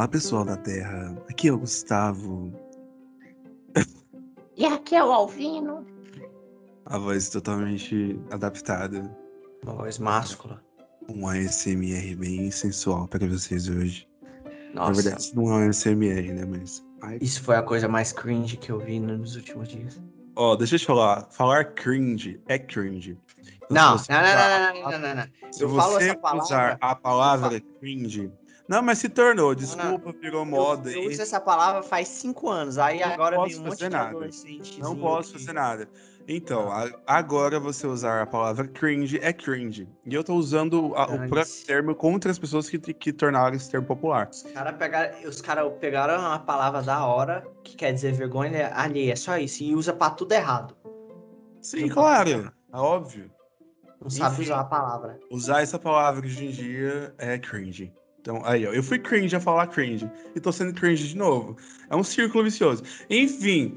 [0.00, 1.14] Olá, pessoal da Terra.
[1.28, 2.50] Aqui é o Gustavo.
[4.56, 5.84] E aqui é o Alvino.
[6.86, 9.14] A voz totalmente adaptada.
[9.62, 10.64] Uma voz máscula.
[11.06, 14.08] Um ASMR bem sensual para vocês hoje.
[14.72, 16.46] Na Nossa, verdade, isso não é um ASMR, né?
[16.46, 16.82] Mas.
[17.02, 17.18] Ai.
[17.20, 20.00] isso foi a coisa mais cringe que eu vi nos últimos dias.
[20.34, 21.28] Ó, deixa eu te falar.
[21.30, 23.18] Falar cringe é cringe.
[23.38, 25.52] Então, Não, não, se você não, usar- não, não, não, não, não.
[25.52, 26.42] Se Eu falo você essa palavra.
[26.42, 28.32] usar a palavra cringe.
[28.70, 29.52] Não, mas se tornou.
[29.52, 30.92] Desculpa, virou moda.
[30.92, 32.78] Eu, eu uso essa palavra faz cinco anos.
[32.78, 34.30] Aí Não agora posso vem um fazer nada.
[34.78, 35.88] Não posso fazer nada.
[36.28, 39.88] Então, a- agora você usar a palavra cringe é cringe.
[40.06, 43.68] E eu tô usando a- o próprio termo contra as pessoas que, que tornaram esse
[43.68, 44.28] termo popular.
[44.30, 49.14] Os caras pegaram, os cara pegaram uma palavra da hora, que quer dizer vergonha alheia,
[49.14, 50.76] é só isso, e usa pra tudo errado.
[51.60, 52.52] Sim, Não claro.
[52.72, 53.28] É óbvio.
[54.00, 55.18] Não sabe usar a palavra.
[55.28, 57.92] Usar essa palavra hoje em dia é cringe.
[58.20, 58.72] Então, aí, ó.
[58.72, 60.10] Eu fui cringe a falar cringe.
[60.34, 61.56] E tô sendo cringe de novo.
[61.88, 62.82] É um círculo vicioso.
[63.08, 63.76] Enfim.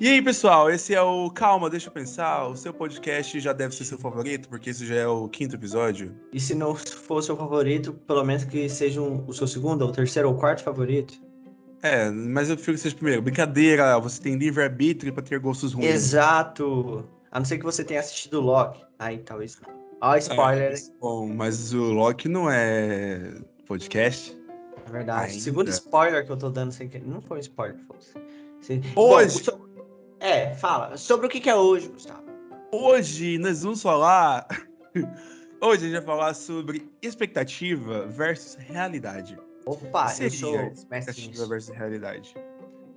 [0.00, 2.48] E aí, pessoal, esse é o Calma, deixa eu pensar.
[2.48, 6.12] O seu podcast já deve ser seu favorito, porque esse já é o quinto episódio.
[6.32, 9.92] E se não for seu favorito, pelo menos que seja um- o seu segundo, ou
[9.92, 11.14] terceiro, ou quarto favorito.
[11.82, 13.22] É, mas eu prefiro que seja primeiro.
[13.22, 15.86] Brincadeira, você tem livre-arbítrio pra ter gostos ruins.
[15.92, 17.04] Exato!
[17.30, 18.80] A não ser que você tenha assistido Loki.
[18.98, 19.60] Aí talvez.
[20.00, 23.34] Ó, spoiler, É, bom, mas o Loki não é
[23.72, 24.36] podcast.
[24.86, 25.30] é verdade.
[25.32, 25.42] ainda.
[25.42, 27.06] Segundo spoiler que eu tô dando sem querer.
[27.06, 28.12] Não foi um spoiler, fosse.
[28.94, 29.44] Hoje.
[29.50, 29.66] Bom,
[30.20, 30.96] É, fala.
[30.96, 32.22] Sobre o que, que é hoje, Gustavo?
[32.70, 34.46] Hoje nós vamos falar.
[35.60, 39.38] Hoje a gente vai falar sobre expectativa versus realidade.
[39.64, 41.48] Opa, eu Seria sou mestre Expectativa nisso.
[41.48, 42.34] versus realidade.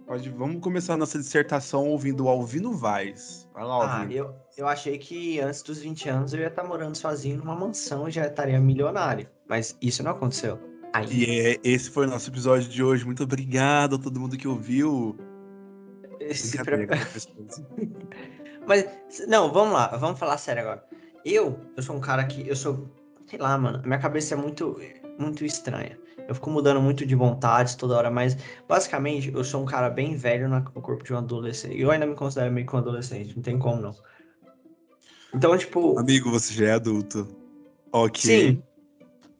[0.07, 3.47] Pode, vamos começar a nossa dissertação ouvindo o Alvino Vaz.
[3.53, 4.13] Vai lá, Ah, Alvino.
[4.19, 8.07] eu, eu achei que antes dos 20 anos eu ia estar morando sozinho numa mansão
[8.07, 9.29] e já estaria milionário.
[9.47, 10.59] Mas isso não aconteceu.
[11.09, 13.05] E é, esse foi o nosso episódio de hoje.
[13.05, 15.17] Muito obrigado a todo mundo que ouviu.
[16.19, 16.57] Esse.
[18.67, 18.87] Mas,
[19.27, 20.83] não, vamos lá, vamos falar sério agora.
[21.23, 22.89] Eu, eu sou um cara que, eu sou,
[23.27, 24.79] sei lá, mano, minha cabeça é muito,
[25.19, 25.99] muito estranha.
[26.27, 28.35] Eu fico mudando muito de vontades toda hora, mas
[28.67, 31.79] basicamente eu sou um cara bem velho no corpo de um adolescente.
[31.79, 33.95] Eu ainda me considero meio que um adolescente, não tem como não.
[35.33, 37.27] Então, tipo, Amigo, você já é adulto.
[37.91, 38.21] Ok.
[38.21, 38.63] sim,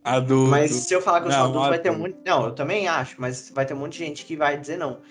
[0.06, 0.52] Adulto.
[0.52, 2.20] mas se eu falar que eu sou Não, adulto, vai ter muito.
[2.24, 5.02] Não, eu também acho, mas vai ter um monte de gente que vai dizer não.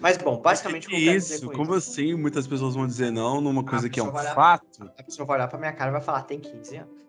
[0.00, 2.14] Mas bom, basicamente o que eu quero dizer Isso, com como assim?
[2.14, 4.90] Muitas pessoas vão dizer não numa coisa que é um vai fato.
[4.96, 7.06] A pessoa vai olhar pra minha cara e vai falar, tem 15 anos.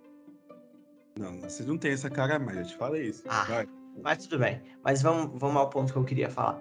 [1.17, 3.23] Não, você não tem essa cara mais, eu te falei isso.
[3.29, 3.45] Ah.
[3.47, 3.69] Vai.
[4.01, 4.61] Mas tudo bem.
[4.83, 6.59] Mas vamos, vamos ao ponto que eu queria falar.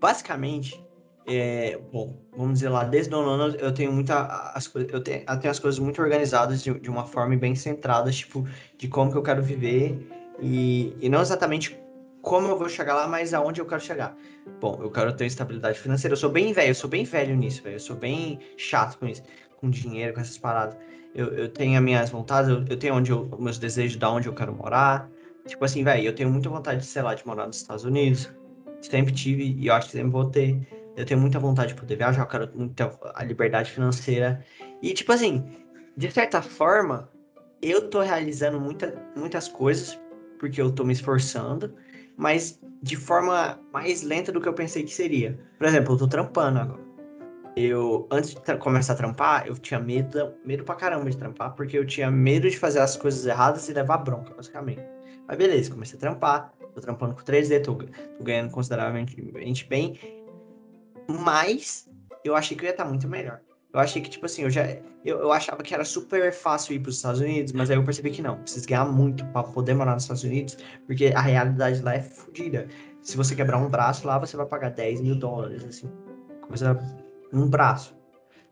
[0.00, 0.84] Basicamente,
[1.32, 4.26] é, bom, vamos dizer lá, desde o nono eu tenho muita.
[4.52, 8.16] As, eu, tenho, eu tenho as coisas muito organizadas de, de uma forma bem centradas,
[8.16, 8.44] tipo,
[8.76, 9.96] de como que eu quero viver
[10.40, 11.78] e, e não exatamente
[12.20, 14.16] como eu vou chegar lá, mas aonde eu quero chegar.
[14.60, 16.14] Bom, eu quero ter estabilidade financeira.
[16.14, 17.76] Eu sou bem velho, eu sou bem velho nisso, velho.
[17.76, 19.22] Eu sou bem chato com isso,
[19.56, 20.76] com dinheiro, com essas paradas.
[21.14, 24.26] Eu, eu tenho as minhas vontades, eu, eu tenho onde eu, meus desejos de onde
[24.26, 25.08] eu quero morar.
[25.46, 28.30] Tipo assim, velho, eu tenho muita vontade, sei lá, de morar nos Estados Unidos.
[28.80, 30.79] Sempre tive e eu acho que sempre vou ter.
[31.00, 34.44] Eu tenho muita vontade de poder viajar, eu quero muita a liberdade financeira.
[34.82, 35.44] E, tipo assim,
[35.96, 37.10] de certa forma,
[37.62, 39.98] eu tô realizando muita, muitas coisas,
[40.38, 41.74] porque eu tô me esforçando,
[42.16, 45.38] mas de forma mais lenta do que eu pensei que seria.
[45.58, 46.90] Por exemplo, eu tô trampando agora.
[47.56, 51.76] Eu, antes de começar a trampar, eu tinha medo, medo pra caramba de trampar, porque
[51.76, 54.82] eu tinha medo de fazer as coisas erradas e levar bronca, basicamente.
[55.26, 59.98] Mas beleza, comecei a trampar, tô trampando com 3D, tô, tô ganhando consideravelmente bem,
[61.10, 61.88] mas
[62.24, 63.40] eu achei que eu ia estar muito melhor.
[63.72, 64.66] Eu achei que, tipo assim, eu já.
[65.04, 67.84] Eu, eu achava que era super fácil ir para os Estados Unidos, mas aí eu
[67.84, 68.36] percebi que não.
[68.38, 70.56] Precisa ganhar muito para poder morar nos Estados Unidos,
[70.86, 72.66] porque a realidade lá é fodida.
[73.00, 75.90] Se você quebrar um braço lá, você vai pagar 10 mil dólares, assim.
[76.42, 76.78] Coisa.
[77.32, 77.96] Um braço.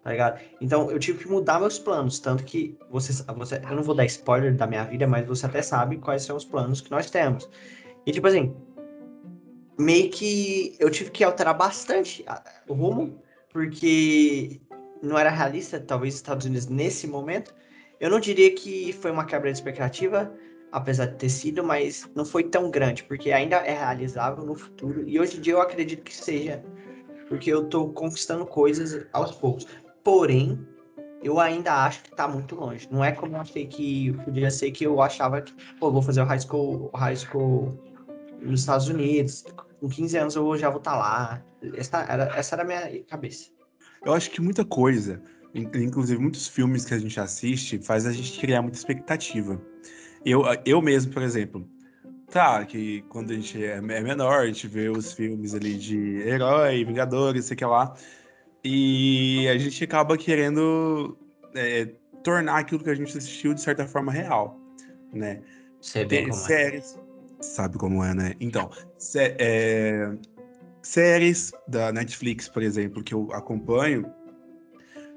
[0.04, 0.40] Tá ligado?
[0.60, 2.20] Então eu tive que mudar meus planos.
[2.20, 3.60] Tanto que você, você.
[3.68, 6.44] Eu não vou dar spoiler da minha vida, mas você até sabe quais são os
[6.44, 7.50] planos que nós temos.
[8.06, 8.54] E tipo assim.
[9.78, 12.24] Meio que eu tive que alterar bastante
[12.68, 13.22] o rumo,
[13.52, 14.60] porque
[15.02, 17.54] não era realista, talvez Estados Unidos nesse momento.
[18.00, 20.32] Eu não diria que foi uma quebra de expectativa,
[20.72, 25.08] apesar de ter sido, mas não foi tão grande, porque ainda é realizável no futuro.
[25.08, 26.62] E hoje em dia eu acredito que seja,
[27.28, 29.66] porque eu tô conquistando coisas aos poucos.
[30.02, 30.58] Porém,
[31.22, 32.88] eu ainda acho que tá muito longe.
[32.90, 36.22] Não é como eu achei que podia ser que eu achava que, pô, vou fazer
[36.22, 37.78] o high school, o high school
[38.40, 39.44] nos Estados Unidos.
[39.80, 41.42] Com 15 anos eu já vou estar lá.
[41.74, 43.50] Essa era, essa era a minha cabeça.
[44.04, 45.22] Eu acho que muita coisa,
[45.54, 49.60] in- inclusive muitos filmes que a gente assiste, faz a gente criar muita expectativa.
[50.24, 51.68] Eu, eu mesmo, por exemplo,
[52.30, 56.18] tá, que quando a gente é, é menor, a gente vê os filmes ali de
[56.22, 57.94] herói, Vingadores, sei que lá.
[58.64, 61.16] E a gente acaba querendo
[61.54, 61.86] é,
[62.22, 64.58] tornar aquilo que a gente assistiu de certa forma real,
[65.12, 65.42] né?
[65.80, 67.07] Você vê como séries, é.
[67.40, 68.34] Sabe como é, né?
[68.40, 70.12] Então, sé é,
[70.82, 74.04] séries da Netflix, por exemplo, que eu acompanho,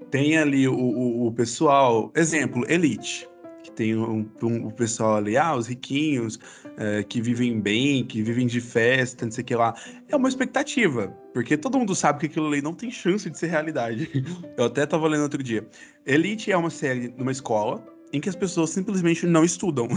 [0.10, 3.30] tem ali o, o, o pessoal, exemplo, Elite,
[3.64, 6.40] que tem um, um, o pessoal ali, ah, os riquinhos,
[6.78, 9.74] é, que vivem bem, que vivem de festa, não sei o que lá.
[10.10, 13.48] É uma expectativa, porque todo mundo sabe que aquilo ali não tem chance de ser
[13.48, 14.10] realidade.
[14.58, 15.66] Eu até tava lendo outro dia.
[16.06, 19.88] Elite é uma série numa escola em que as pessoas simplesmente não estudam.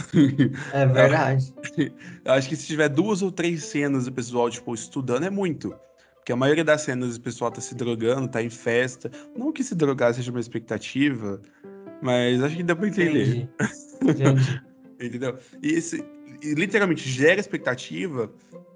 [0.72, 1.52] É verdade.
[2.25, 5.75] Acho que se tiver duas ou três cenas do pessoal, tipo, estudando, é muito.
[6.16, 9.11] Porque a maioria das cenas o pessoal tá se drogando, tá em festa.
[9.37, 11.40] Não que se drogar seja uma expectativa,
[12.00, 13.49] mas acho que dá pra entender.
[14.00, 14.22] Entendi.
[14.22, 14.62] Entendi.
[15.00, 15.38] Entendeu?
[15.62, 16.02] E, esse,
[16.43, 18.31] literalmente gera expectativa.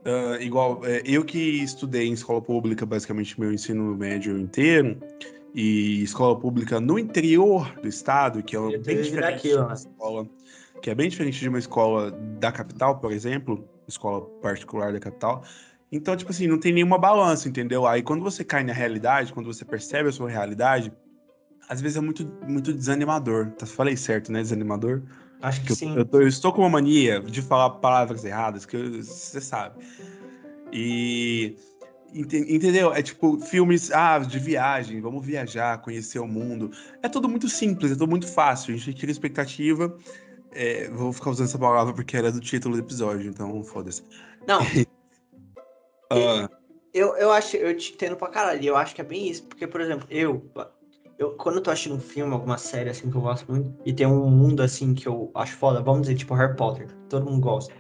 [0.05, 4.97] Uh, igual, é, eu que estudei em escola pública basicamente meu ensino médio inteiro,
[5.55, 9.75] e escola pública no interior do estado, que é bem diferente daquilo, né?
[9.75, 10.29] escola,
[10.83, 15.43] que é bem diferente de uma escola da capital, por exemplo, escola particular da capital.
[15.91, 17.87] Então, tipo assim, não tem nenhuma balança, entendeu?
[17.87, 20.93] Aí quando você cai na realidade, quando você percebe a sua realidade,
[21.69, 23.51] às vezes é muito, muito desanimador.
[23.53, 24.41] Tá, falei certo, né?
[24.41, 25.03] Desanimador?
[25.41, 25.93] Acho que, que sim.
[25.93, 29.83] Eu, eu, tô, eu, estou com uma mania de falar palavras erradas, que você sabe.
[30.73, 31.57] E.
[32.15, 32.93] Entendeu?
[32.93, 36.71] É tipo filmes ah, de viagem, vamos viajar, conhecer o mundo.
[37.03, 38.75] É tudo muito simples, é tudo muito fácil.
[38.75, 39.97] A gente cria expectativa.
[40.53, 44.03] É, vou ficar usando essa palavra porque era do título do episódio, então foda-se.
[44.47, 44.63] Não.
[44.63, 46.49] uh,
[46.95, 48.65] eu, eu acho, eu te entendo pra caralho.
[48.65, 50.51] Eu acho que é bem isso, porque, por exemplo, eu,
[51.19, 53.93] eu, quando eu tô assistindo um filme, alguma série assim que eu gosto muito, e
[53.93, 57.41] tem um mundo assim que eu acho foda, vamos dizer, tipo Harry Potter, todo mundo
[57.41, 57.75] gosta.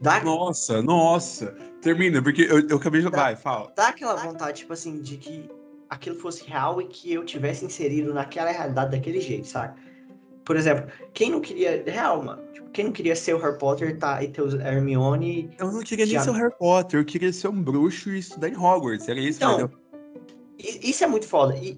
[0.00, 0.22] Dá...
[0.24, 1.54] Nossa, nossa.
[1.80, 3.10] Termina, porque eu, eu acabei de.
[3.10, 3.72] Dá, Vai, fala.
[3.74, 5.50] Dá aquela vontade, tipo assim, de que
[5.88, 9.80] aquilo fosse real e que eu tivesse inserido naquela realidade daquele jeito, sabe?
[10.44, 11.82] Por exemplo, quem não queria.
[11.86, 12.42] Real, mano.
[12.52, 15.50] Tipo, quem não queria ser o Harry Potter tá, e ter o Hermione.
[15.58, 18.48] Eu não queria nem ser o Harry Potter, eu queria ser um bruxo e estudar
[18.48, 19.08] em Hogwarts.
[19.08, 19.78] Era isso, então, entendeu?
[20.58, 21.56] Isso é muito foda.
[21.56, 21.74] E,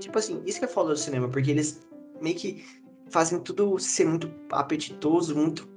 [0.00, 1.86] tipo assim, isso que é foda do cinema, porque eles
[2.20, 2.64] meio que
[3.10, 5.70] fazem tudo ser muito apetitoso, muito.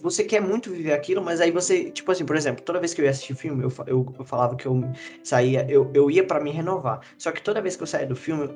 [0.00, 3.00] Você quer muito viver aquilo, mas aí você, tipo assim, por exemplo, toda vez que
[3.00, 4.80] eu ia assistir filme, eu, eu, eu falava que eu
[5.22, 7.00] saía, eu, eu ia para me renovar.
[7.18, 8.48] Só que toda vez que eu saía do filme,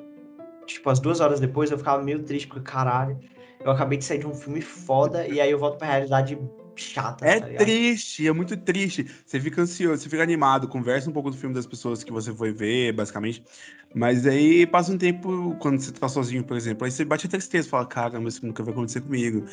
[0.65, 3.19] tipo, as duas horas depois, eu ficava meio triste, porque caralho,
[3.63, 6.37] eu acabei de sair de um filme foda, e aí eu volto pra realidade
[6.75, 7.25] chata.
[7.25, 9.05] É tá triste, é muito triste.
[9.25, 12.33] Você fica ansioso, você fica animado, conversa um pouco do filme das pessoas que você
[12.33, 13.43] foi ver, basicamente.
[13.93, 17.29] Mas aí passa um tempo, quando você tá sozinho, por exemplo, aí você bate a
[17.29, 19.45] tristeza, fala, caramba, isso nunca vai acontecer comigo.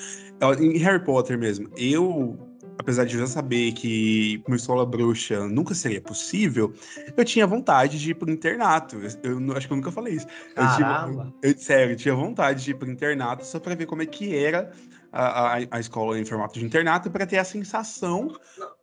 [0.61, 2.39] Em Harry Potter mesmo, eu,
[2.79, 6.73] apesar de já saber que uma escola bruxa nunca seria possível,
[7.17, 8.97] eu tinha vontade de ir pro internato.
[9.25, 10.27] Eu, eu acho que eu nunca falei isso.
[10.55, 11.35] Caramba!
[11.43, 14.07] Eu, eu, sério, eu tinha vontade de ir pro internato só pra ver como é
[14.07, 14.73] que era
[15.13, 18.37] a, a, a escola em formato de internato para ter a sensação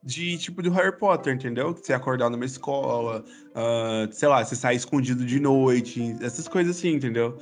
[0.04, 1.74] de tipo do Harry Potter, entendeu?
[1.74, 6.94] Você acordar numa escola, uh, sei lá, você sair escondido de noite, essas coisas assim,
[6.94, 7.38] entendeu?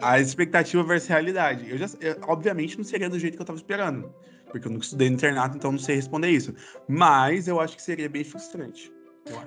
[0.00, 1.68] A expectativa versus realidade.
[1.70, 4.12] Eu já, eu, obviamente, não seria do jeito que eu tava esperando,
[4.50, 6.54] porque eu nunca estudei no internato, então não sei responder isso.
[6.88, 8.92] Mas eu acho que seria bem frustrante.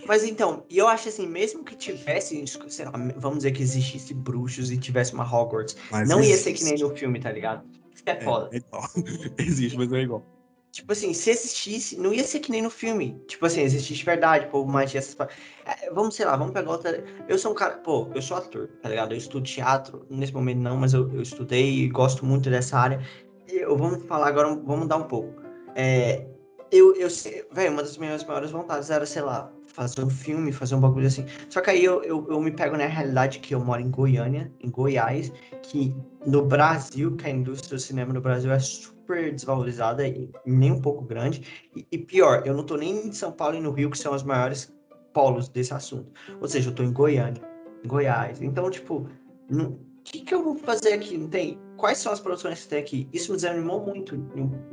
[0.05, 4.13] Mas então, e eu acho assim, mesmo que tivesse, sei lá, vamos dizer que existisse
[4.13, 6.31] bruxos e tivesse uma Hogwarts, Mas não existe.
[6.31, 7.63] ia ser que nem no filme, tá ligado?
[8.05, 8.49] É, é foda.
[8.51, 8.83] É igual.
[9.37, 10.23] Existe, mas não é igual.
[10.71, 13.19] Tipo assim, se existisse, não ia ser que nem no filme.
[13.27, 15.17] Tipo assim, existisse verdade, povo magia, essas
[15.65, 17.03] é, Vamos, sei lá, vamos pegar outra.
[17.27, 19.13] Eu sou um cara, pô, eu sou ator, tá ligado?
[19.13, 23.01] Eu estudo teatro, nesse momento não, mas eu, eu estudei e gosto muito dessa área.
[23.47, 25.41] Eu, vamos falar agora, vamos mudar um pouco.
[25.75, 26.27] É,
[26.71, 30.51] eu, eu sei, velho, uma das minhas maiores vontades era, sei lá, fazer um filme,
[30.51, 31.25] fazer um bagulho assim.
[31.49, 34.51] Só que aí eu, eu, eu, me pego na realidade que eu moro em Goiânia,
[34.59, 35.31] em Goiás,
[35.63, 35.95] que
[36.25, 40.81] no Brasil, que a indústria do cinema no Brasil é super desvalorizada e nem um
[40.81, 41.69] pouco grande.
[41.75, 44.13] E, e pior, eu não tô nem em São Paulo e no Rio, que são
[44.13, 44.73] os maiores
[45.13, 46.11] polos desse assunto.
[46.41, 47.41] Ou seja, eu tô em Goiânia,
[47.83, 48.41] em Goiás.
[48.41, 49.07] Então, tipo,
[49.51, 51.17] o que, que eu vou fazer aqui?
[51.17, 51.57] Não tem.
[51.77, 53.07] Quais são as produções que tem aqui?
[53.13, 54.17] Isso me desanimou muito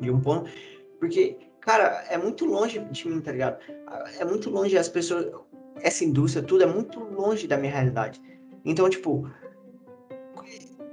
[0.00, 0.50] de um ponto,
[0.98, 1.36] porque
[1.66, 3.58] Cara, é muito longe de mim, tá ligado?
[4.20, 5.32] É muito longe as pessoas.
[5.80, 8.22] Essa indústria, tudo é muito longe da minha realidade.
[8.64, 9.28] Então, tipo.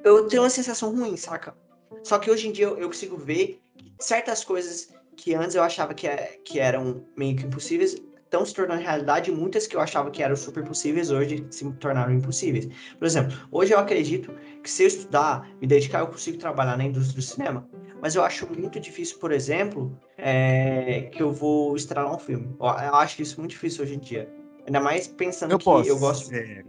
[0.04, 1.56] Eu tenho uma sensação ruim, saca?
[2.04, 3.62] Só que hoje em dia eu, consigo ver
[4.00, 7.96] certas coisas que antes eu achava que, é, que eram meio que impossíveis
[8.34, 11.72] estão se tornando realidade e muitas que eu achava que eram super possíveis hoje se
[11.74, 12.68] tornaram impossíveis.
[12.98, 16.84] Por exemplo, hoje eu acredito que se eu estudar, me dedicar, eu consigo trabalhar na
[16.84, 17.70] indústria do cinema.
[18.02, 22.56] mas eu acho muito difícil, por exemplo, é, que eu vou estrelar um filme.
[22.60, 24.28] Eu, eu, acho isso muito difícil hoje em dia.
[24.66, 26.34] Ainda mais pensando eu que posso, eu gosto.
[26.34, 26.64] É,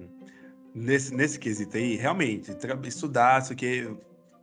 [0.74, 2.54] nesse, nesse quesito aí, realmente,
[2.86, 3.88] estudar, isso aqui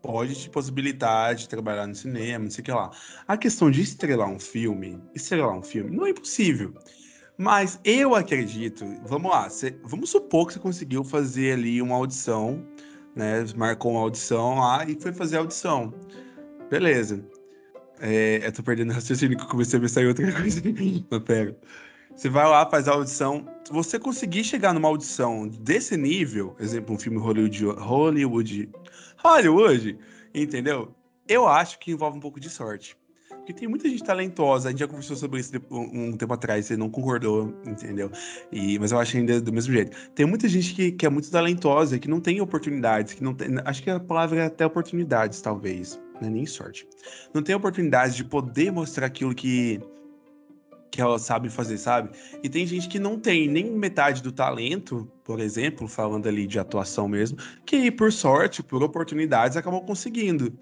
[0.01, 2.89] pode te possibilitar de trabalhar no cinema, não sei o que lá.
[3.27, 6.73] A questão de estrelar um filme, estrelar um filme, não é impossível.
[7.41, 12.63] Mas eu acredito, vamos lá, cê, vamos supor que você conseguiu fazer ali uma audição,
[13.15, 13.43] né?
[13.55, 15.91] Marcou uma audição lá e foi fazer a audição.
[16.69, 17.25] Beleza.
[17.99, 20.61] É, eu tô perdendo raciocínio que eu comecei a pensar em outra coisa.
[21.09, 21.57] Mas pera.
[22.15, 23.47] Você vai lá, faz a audição.
[23.65, 28.69] Se você conseguir chegar numa audição desse nível, exemplo, um filme Hollywood, Hollywood,
[29.17, 29.97] Hollywood,
[30.31, 30.93] entendeu?
[31.27, 32.95] Eu acho que envolve um pouco de sorte.
[33.51, 36.77] Porque tem muita gente talentosa, a gente já conversou sobre isso um tempo atrás, você
[36.77, 38.09] não concordou, entendeu?
[38.51, 39.95] E, mas eu acho ainda do mesmo jeito.
[40.15, 43.49] Tem muita gente que, que é muito talentosa, que não tem oportunidades, que não tem.
[43.65, 45.99] Acho que a palavra é até oportunidades, talvez.
[46.21, 46.87] Não é nem sorte.
[47.33, 49.81] Não tem oportunidade de poder mostrar aquilo que,
[50.89, 52.11] que ela sabe fazer, sabe?
[52.41, 56.57] E tem gente que não tem nem metade do talento, por exemplo, falando ali de
[56.57, 60.57] atuação mesmo, que por sorte, por oportunidades, acabam conseguindo.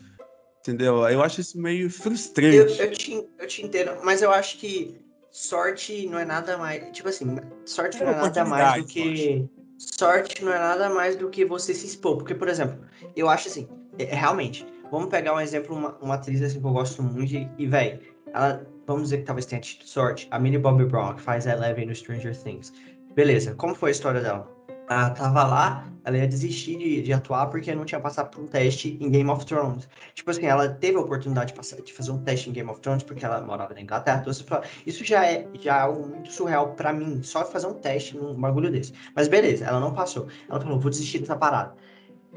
[0.70, 1.08] Entendeu?
[1.08, 2.56] Eu acho isso meio frustrante.
[2.56, 4.96] Eu, eu, te, eu te entendo, mas eu acho que
[5.32, 6.92] sorte não é nada mais.
[6.92, 9.50] Tipo assim, sorte é não é nada mais do que.
[9.78, 12.18] Sorte não é nada mais do que você se expor.
[12.18, 12.80] Porque, por exemplo,
[13.16, 16.68] eu acho assim, é, é realmente, vamos pegar um exemplo, uma, uma atriz assim que
[16.68, 18.00] eu gosto muito, e, e velho,
[18.34, 21.54] ela, vamos dizer que talvez tenha tido sorte, a Millie Bobby Brown, que faz a
[21.54, 22.74] Eleven no Stranger Things.
[23.16, 24.59] Beleza, como foi a história dela?
[24.90, 28.48] Ela tava lá, ela ia desistir de, de, atuar porque não tinha passado por um
[28.48, 29.88] teste em Game of Thrones.
[30.16, 32.82] Tipo assim, ela teve a oportunidade de, passar, de fazer um teste em Game of
[32.82, 34.20] Thrones porque ela morava na Inglaterra.
[34.22, 38.18] Então, isso já é, já é algo muito surreal para mim, só fazer um teste
[38.18, 38.94] num bagulho desse.
[39.16, 40.28] Mas beleza, ela não passou.
[40.50, 41.76] Ela falou, vou desistir dessa parada.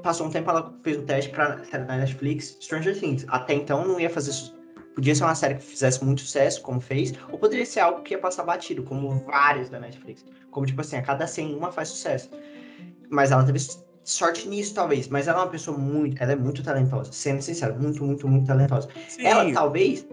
[0.03, 3.25] Passou um tempo, ela fez um teste pra da Netflix, Stranger Things.
[3.29, 4.33] Até então não ia fazer
[4.95, 8.15] Podia ser uma série que fizesse muito sucesso, como fez, ou poderia ser algo que
[8.15, 10.25] ia passar batido, como várias da Netflix.
[10.51, 12.31] Como, tipo assim, a cada 100 uma faz sucesso.
[13.09, 13.59] Mas ela teve
[14.05, 15.09] sorte nisso, talvez.
[15.09, 16.23] Mas ela é uma pessoa muito.
[16.23, 17.11] Ela é muito talentosa.
[17.13, 18.89] Sendo sincero, muito, muito, muito talentosa.
[19.09, 19.27] Sim.
[19.27, 20.07] Ela, talvez,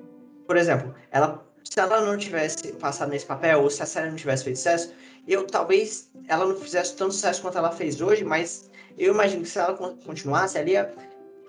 [0.47, 1.45] por exemplo, ela.
[1.61, 4.93] Se ela não tivesse passado nesse papel, ou se a série não tivesse feito sucesso,
[5.27, 9.49] eu talvez ela não fizesse tanto sucesso quanto ela fez hoje, mas eu imagino que
[9.49, 10.93] se ela continuasse, ela ia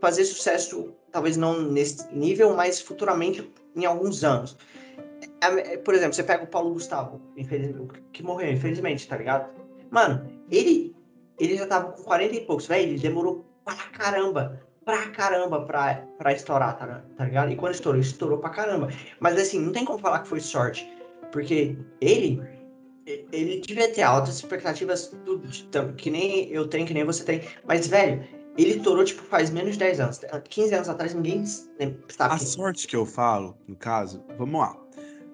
[0.00, 4.57] fazer sucesso, talvez não nesse nível, mas futuramente em alguns anos.
[5.43, 7.21] É, é, por exemplo, você pega o Paulo Gustavo,
[8.12, 9.50] que morreu, infelizmente, tá ligado?
[9.90, 10.95] Mano, ele,
[11.38, 16.07] ele já tava com 40 e poucos, velho, ele demorou pra caramba, pra caramba pra,
[16.19, 17.52] pra estourar, tá, tá ligado?
[17.52, 18.88] E quando estourou, estourou pra caramba.
[19.19, 20.87] Mas assim, não tem como falar que foi sorte,
[21.33, 22.43] porque ele,
[23.33, 25.49] ele devia ter altas expectativas, tudo,
[25.95, 28.25] que nem eu tenho, que nem você tem, mas, velho,
[28.57, 30.21] ele estourou, tipo, faz menos de 10 anos.
[30.49, 31.97] 15 anos atrás, ninguém sabe.
[32.19, 34.76] A sorte que eu falo, no caso, vamos lá.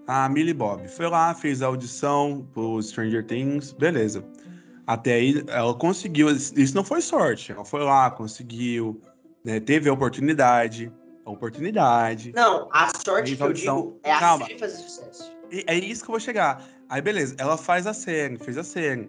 [0.07, 4.25] A Millie Bob foi lá, fez a audição pro Stranger Things, beleza.
[4.87, 6.31] Até aí, ela conseguiu.
[6.31, 7.51] Isso não foi sorte.
[7.51, 9.01] Ela foi lá, conseguiu,
[9.45, 10.93] né, teve a oportunidade.
[11.25, 12.33] A oportunidade.
[12.37, 14.47] Não, a sorte que eu digo é a Calma.
[14.47, 15.33] série fazer sucesso.
[15.67, 16.63] É isso que eu vou chegar.
[16.89, 19.09] Aí, beleza, ela faz a série, fez a série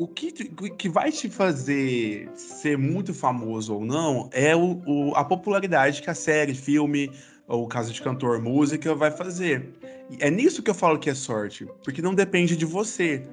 [0.00, 5.22] o que, que vai te fazer ser muito famoso ou não é o, o, a
[5.22, 7.12] popularidade que a série, filme,
[7.46, 9.68] ou caso de cantor, música vai fazer.
[10.18, 13.28] É nisso que eu falo que é sorte, porque não depende de você.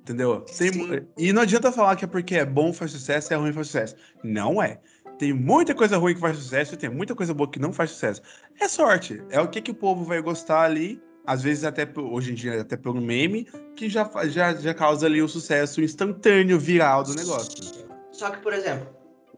[0.00, 0.40] Entendeu?
[0.40, 0.70] Tem,
[1.18, 3.94] e não adianta falar que é porque é bom faz sucesso, é ruim faz sucesso.
[4.24, 4.80] Não é.
[5.18, 7.90] Tem muita coisa ruim que faz sucesso e tem muita coisa boa que não faz
[7.90, 8.22] sucesso.
[8.58, 9.22] É sorte.
[9.28, 12.62] É o que, que o povo vai gostar ali às vezes até hoje em dia
[12.62, 17.62] até pelo meme, que já, já, já causa ali o sucesso instantâneo, viral do negócio.
[18.10, 18.88] Só que, por exemplo,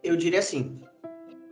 [0.01, 0.79] eu diria assim,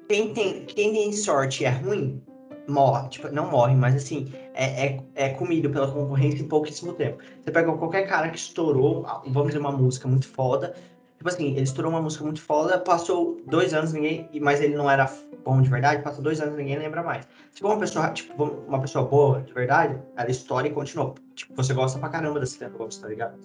[0.07, 2.23] quem tem, quem tem sorte é ruim,
[2.69, 7.17] morre, tipo, não morre, mas assim, é, é, é comido pela concorrência em pouquíssimo tempo.
[7.43, 10.73] Você pega qualquer cara que estourou, vamos dizer, uma música muito foda,
[11.19, 14.29] Tipo assim, ele estourou uma música muito foda, passou dois anos, ninguém.
[14.41, 15.05] Mas ele não era
[15.43, 17.27] bom de verdade, passou dois anos ninguém lembra mais.
[17.51, 21.13] Se for uma pessoa, tipo, uma pessoa boa, de verdade, ela estoura e continua.
[21.35, 23.37] Tipo, você gosta pra caramba da Selena Gomes, tá ligado?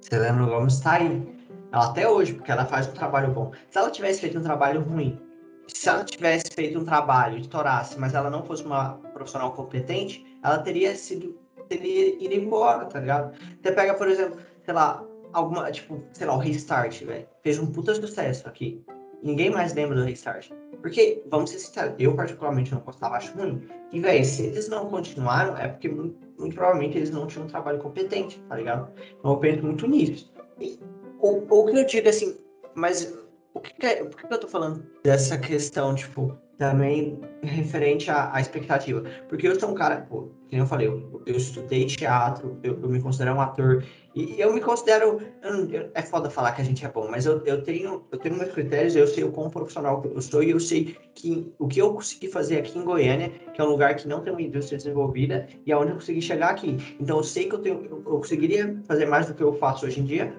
[0.00, 1.22] Selena Gomes tá aí.
[1.70, 3.52] Ela até hoje, porque ela faz um trabalho bom.
[3.68, 5.20] Se ela tivesse feito um trabalho ruim,
[5.66, 10.60] se ela tivesse feito um trabalho, estourasse, mas ela não fosse uma profissional competente, ela
[10.60, 11.38] teria sido.
[11.68, 13.36] teria ido embora, tá ligado?
[13.62, 17.26] Você pega, por exemplo, sei lá, alguma, tipo, sei lá, o Restart, velho.
[17.42, 18.84] Fez um puta sucesso aqui.
[19.22, 20.50] Ninguém mais lembra do Restart.
[20.80, 23.62] Porque, vamos ser sinceros, eu particularmente não gostava, acho ruim.
[23.92, 27.48] E, velho, se eles não continuaram, é porque muito, muito, provavelmente eles não tinham um
[27.48, 28.90] trabalho competente, tá ligado?
[29.18, 30.32] Então eu penso muito nisso.
[30.60, 30.78] E,
[31.18, 32.38] ou, ou que eu digo assim,
[32.74, 33.17] mas
[33.54, 38.34] o que, que é, por que eu tô falando dessa questão, tipo, também referente à,
[38.34, 39.02] à, expectativa.
[39.28, 42.88] Porque eu sou um cara, pô, como eu falei, eu, eu estudei teatro, eu, eu,
[42.88, 45.20] me considero um ator, e eu me considero.
[45.42, 48.36] Eu, é foda falar que a gente é bom, mas eu, eu, tenho, eu tenho
[48.36, 51.80] meus critérios, eu sei o quão profissional eu sou, e eu sei que o que
[51.80, 54.76] eu consegui fazer aqui em Goiânia, que é um lugar que não tem uma indústria
[54.76, 56.76] desenvolvida, e aonde é eu consegui chegar aqui.
[56.98, 60.00] Então eu sei que eu, tenho, eu conseguiria fazer mais do que eu faço hoje
[60.00, 60.34] em dia,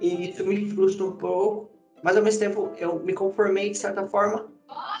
[0.00, 4.06] e isso me frustra um pouco, mas ao mesmo tempo eu me conformei de certa
[4.06, 4.46] forma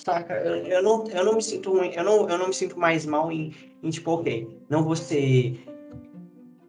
[0.04, 0.34] Saca?
[0.34, 3.30] Eu, eu, não, eu não me sinto eu não, eu não me sinto mais mal
[3.30, 5.62] em, em tipo, ok, não vou ser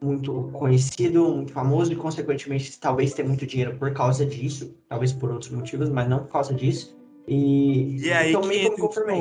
[0.02, 5.32] muito conhecido, muito famoso e consequentemente talvez ter muito dinheiro por causa disso, talvez por
[5.32, 6.98] outros motivos, mas não por causa disso.
[7.28, 9.16] E, e aí então, que entra,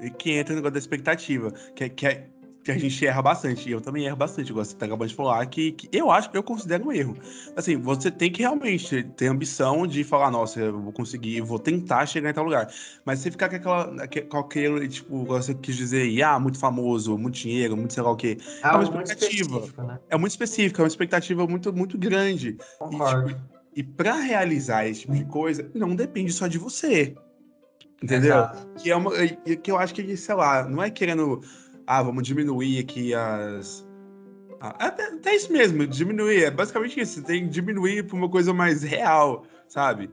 [0.00, 2.26] e que entra o negócio da expectativa, que, que é
[2.66, 3.68] que a gente erra bastante.
[3.68, 4.50] E eu também erro bastante.
[4.50, 7.16] Igual você tá acabando de falar, que, que eu acho que eu considero um erro.
[7.54, 12.04] Assim, você tem que realmente ter ambição de falar, nossa, eu vou conseguir, vou tentar
[12.06, 12.68] chegar em tal lugar.
[13.04, 17.36] Mas você ficar com aquela, com aquele, tipo, você quis dizer, ah, muito famoso, muito
[17.36, 18.36] dinheiro, muito sei lá o quê.
[18.62, 19.84] é uma expectativa.
[19.84, 19.98] Né?
[20.10, 22.58] É muito específica, é uma expectativa muito, muito grande.
[22.78, 23.30] Concordo.
[23.30, 27.14] E, tipo, e para realizar esse tipo de coisa, não depende só de você.
[28.02, 28.34] Entendeu?
[28.34, 28.66] Exato.
[28.76, 29.10] Que é uma.
[29.62, 31.40] Que eu acho que, sei lá, não é querendo
[31.86, 33.86] ah, vamos diminuir aqui as.
[34.60, 36.44] Ah, até, até, isso mesmo, diminuir.
[36.44, 37.14] É basicamente isso.
[37.14, 40.10] Você tem que diminuir para uma coisa mais real, sabe?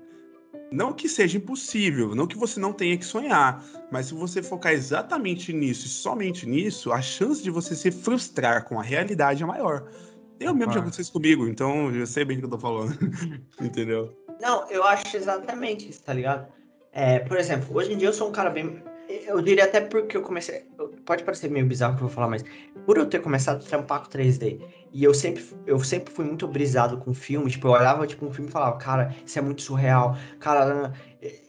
[0.71, 4.73] Não que seja impossível, não que você não tenha que sonhar, mas se você focar
[4.73, 9.45] exatamente nisso e somente nisso, a chance de você se frustrar com a realidade é
[9.45, 9.87] maior.
[10.39, 12.97] Eu mesmo já aconteceu isso comigo, então eu sei bem o que eu tô falando.
[13.61, 14.17] Entendeu?
[14.41, 16.47] Não, eu acho exatamente isso, tá ligado?
[16.91, 20.17] É, por exemplo, hoje em dia eu sou um cara bem eu diria até porque
[20.17, 20.65] eu comecei.
[21.05, 22.43] Pode parecer meio bizarro que eu vou falar, mas
[22.85, 26.47] por eu ter começado a trampar com 3D, e eu sempre, eu sempre fui muito
[26.47, 29.61] brisado com filme, tipo, eu olhava tipo, um filme e falava, cara, isso é muito
[29.61, 30.93] surreal, cara.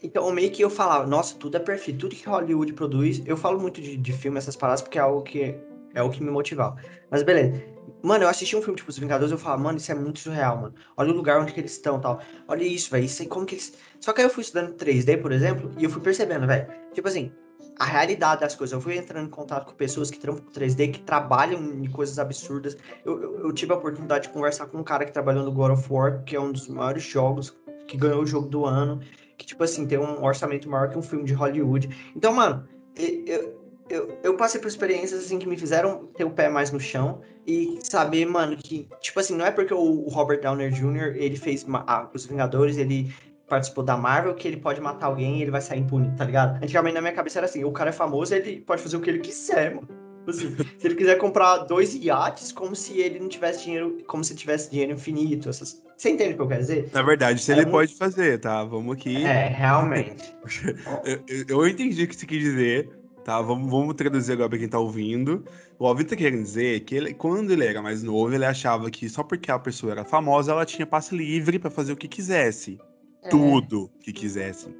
[0.03, 3.23] Então, meio que eu falava, nossa, tudo é perfeito, tudo que Hollywood produz.
[3.27, 5.55] Eu falo muito de, de filme, essas paradas, porque é algo que
[5.95, 6.77] é o que me motivava.
[7.11, 7.63] Mas beleza.
[8.03, 10.61] Mano, eu assisti um filme tipo Os Vingadores eu falava, mano, isso é muito surreal,
[10.61, 10.75] mano.
[10.97, 12.21] Olha o lugar onde que eles estão tal.
[12.49, 13.05] Olha isso, velho.
[13.05, 13.73] Isso aí, como que eles.
[14.01, 16.67] Só que aí eu fui estudando 3D, por exemplo, e eu fui percebendo, velho.
[16.93, 17.33] Tipo assim,
[17.79, 18.73] a realidade das coisas.
[18.73, 22.19] Eu fui entrando em contato com pessoas que trampam com 3D, que trabalham em coisas
[22.19, 22.77] absurdas.
[23.05, 25.73] Eu, eu, eu, tive a oportunidade de conversar com um cara que trabalhou no God
[25.73, 27.57] of War, que é um dos maiores jogos,
[27.87, 29.01] que ganhou o jogo do ano,
[29.37, 32.13] que, tipo assim, tem um orçamento maior que um filme de Hollywood.
[32.17, 33.59] Então, mano, eu,
[33.89, 37.21] eu, eu passei por experiências, assim, que me fizeram ter o pé mais no chão
[37.47, 41.67] e saber, mano, que, tipo assim, não é porque o Robert Downer Jr., ele fez
[41.69, 43.13] ah, Os Vingadores, ele
[43.49, 46.63] participou da Marvel que ele pode matar alguém e ele vai sair impune, tá ligado?
[46.63, 49.11] Antigamente na minha cabeça era assim, o cara é famoso, ele pode fazer o que
[49.11, 49.89] ele quiser, mano.
[50.25, 54.25] Tipo assim, se ele quiser comprar dois iates, como se ele não tivesse dinheiro, como
[54.25, 55.49] se tivesse dinheiro infinito.
[55.49, 55.83] Essas...
[55.97, 56.91] Você entende o que eu quero dizer?
[56.93, 57.73] Na verdade, se é ele muito...
[57.73, 58.65] pode fazer, tá?
[58.65, 59.25] Vamos aqui.
[59.25, 60.35] É, realmente.
[61.05, 62.89] eu, eu, entendi o que você quis dizer,
[63.25, 63.41] tá?
[63.41, 65.45] Vamos, vamos traduzir agora pra quem tá ouvindo.
[65.79, 69.09] O Alvin tá querendo dizer que ele, quando ele era mais novo, ele achava que
[69.09, 72.79] só porque a pessoa era famosa, ela tinha passe livre para fazer o que quisesse.
[73.25, 73.29] É.
[73.29, 74.75] tudo que quisessem.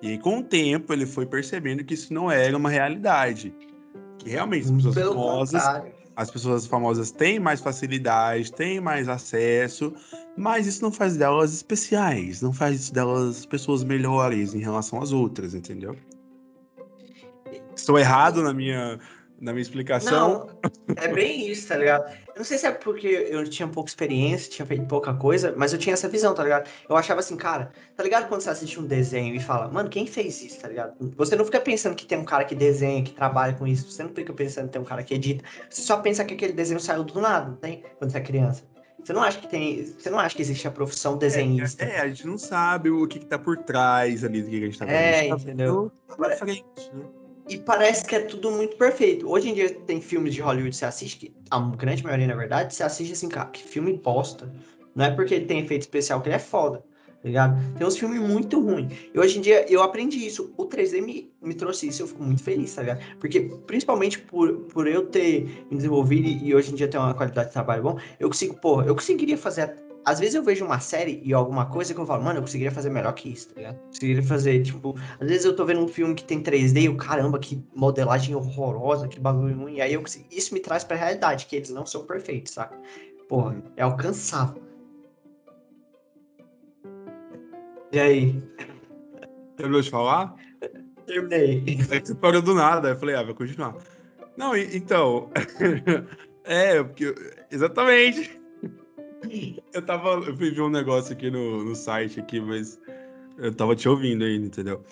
[0.00, 3.52] E aí, com o tempo, ele foi percebendo que isso não era uma realidade.
[4.18, 5.62] Que realmente as pessoas Pelo famosas.
[5.62, 5.98] Contrário.
[6.16, 9.94] As pessoas famosas têm mais facilidade, têm mais acesso,
[10.36, 15.54] mas isso não faz delas especiais, não faz delas pessoas melhores em relação às outras,
[15.54, 15.96] entendeu?
[17.76, 18.98] Estou errado na minha
[19.40, 20.48] na minha explicação.
[20.88, 22.12] Não, é bem isso, tá ligado?
[22.38, 25.78] Não sei se é porque eu tinha pouca experiência, tinha feito pouca coisa, mas eu
[25.78, 26.70] tinha essa visão, tá ligado?
[26.88, 30.06] Eu achava assim, cara, tá ligado quando você assiste um desenho e fala, mano, quem
[30.06, 30.94] fez isso, tá ligado?
[31.16, 34.04] Você não fica pensando que tem um cara que desenha, que trabalha com isso, você
[34.04, 36.78] não fica pensando que tem um cara que edita, você só pensa que aquele desenho
[36.78, 37.82] saiu do nada, não tem?
[37.98, 38.62] Quando você é criança.
[39.02, 39.84] Você não acha que tem.
[39.84, 41.84] Você não acha que existe a profissão desenhista?
[41.84, 44.56] É, é a gente não sabe o que, que tá por trás ali do que
[44.56, 44.94] a gente tá vendo.
[44.94, 45.92] É, tá entendeu?
[46.16, 47.04] Pra frente, né?
[47.48, 49.26] E parece que é tudo muito perfeito.
[49.26, 52.34] Hoje em dia tem filmes de Hollywood que você assiste, que a grande maioria, na
[52.34, 54.52] verdade, você assiste assim, cara, que filme bosta.
[54.94, 57.56] Não é porque ele tem efeito especial que ele é foda, tá ligado?
[57.78, 58.92] Tem uns filmes muito ruins.
[59.14, 60.52] E hoje em dia eu aprendi isso.
[60.58, 63.00] O 3D me, me trouxe isso, eu fico muito feliz, tá ligado?
[63.18, 67.48] Porque, principalmente por, por eu ter me desenvolvido e, hoje em dia ter uma qualidade
[67.48, 69.62] de trabalho bom, eu consigo, porra, eu conseguiria fazer
[70.08, 72.72] às vezes eu vejo uma série e alguma coisa que eu falo, mano, eu conseguiria
[72.72, 73.78] fazer melhor que isso, tá ligado?
[73.88, 76.96] Conseguiria fazer, tipo, às vezes eu tô vendo um filme que tem 3D e o
[76.96, 79.74] caramba, que modelagem horrorosa, que bagulho ruim.
[79.76, 82.74] E aí eu, isso me traz pra realidade, que eles não são perfeitos, saca?
[83.28, 84.62] Porra, é alcançável.
[87.92, 88.42] E aí?
[89.56, 90.34] Terminou de falar?
[91.06, 91.64] Terminei.
[92.02, 93.76] Você parou do nada, eu falei, ah, vai continuar.
[94.38, 95.30] Não, então.
[96.44, 97.14] é, porque.
[97.50, 98.37] Exatamente.
[99.72, 100.10] Eu tava.
[100.14, 102.78] Eu fui ver um negócio aqui no, no site aqui, mas.
[103.36, 104.84] Eu tava te ouvindo ainda, entendeu?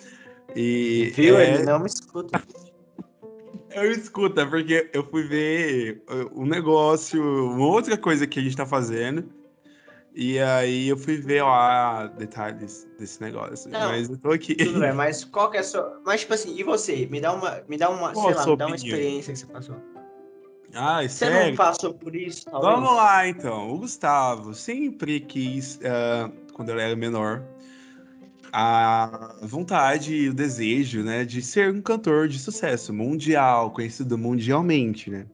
[0.55, 1.11] E.
[1.15, 1.37] Viu?
[1.37, 2.41] é- Ele não me escuta.
[3.71, 8.41] Eu escuto, é porque eu fui ver uh, um negócio, uma outra coisa que a
[8.41, 9.29] gente tá fazendo.
[10.15, 13.69] E aí eu fui ver lá detalhes desse negócio.
[13.69, 14.55] Não, Mas eu tô aqui.
[14.55, 16.01] Tudo bem, mas qual que é a sua.
[16.03, 17.05] Mas, tipo assim, e você?
[17.05, 19.45] Me dá uma, me dá uma, Qual sei lá, me dá uma experiência que você
[19.45, 19.75] passou.
[20.73, 21.49] Ai, Você sério?
[21.49, 22.73] não passou por isso, talvez?
[22.73, 23.71] Vamos lá, então.
[23.71, 27.43] O Gustavo sempre quis, ah, quando ele era menor,
[28.51, 35.09] a vontade e o desejo, né, de ser um cantor de sucesso mundial, conhecido mundialmente,
[35.09, 35.25] né?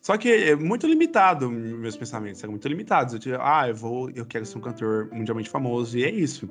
[0.00, 3.14] Só que é muito limitado, meus pensamentos eram muito limitados.
[3.14, 6.50] Eu tinha, ah, eu vou, eu quero ser um cantor mundialmente famoso, e é isso.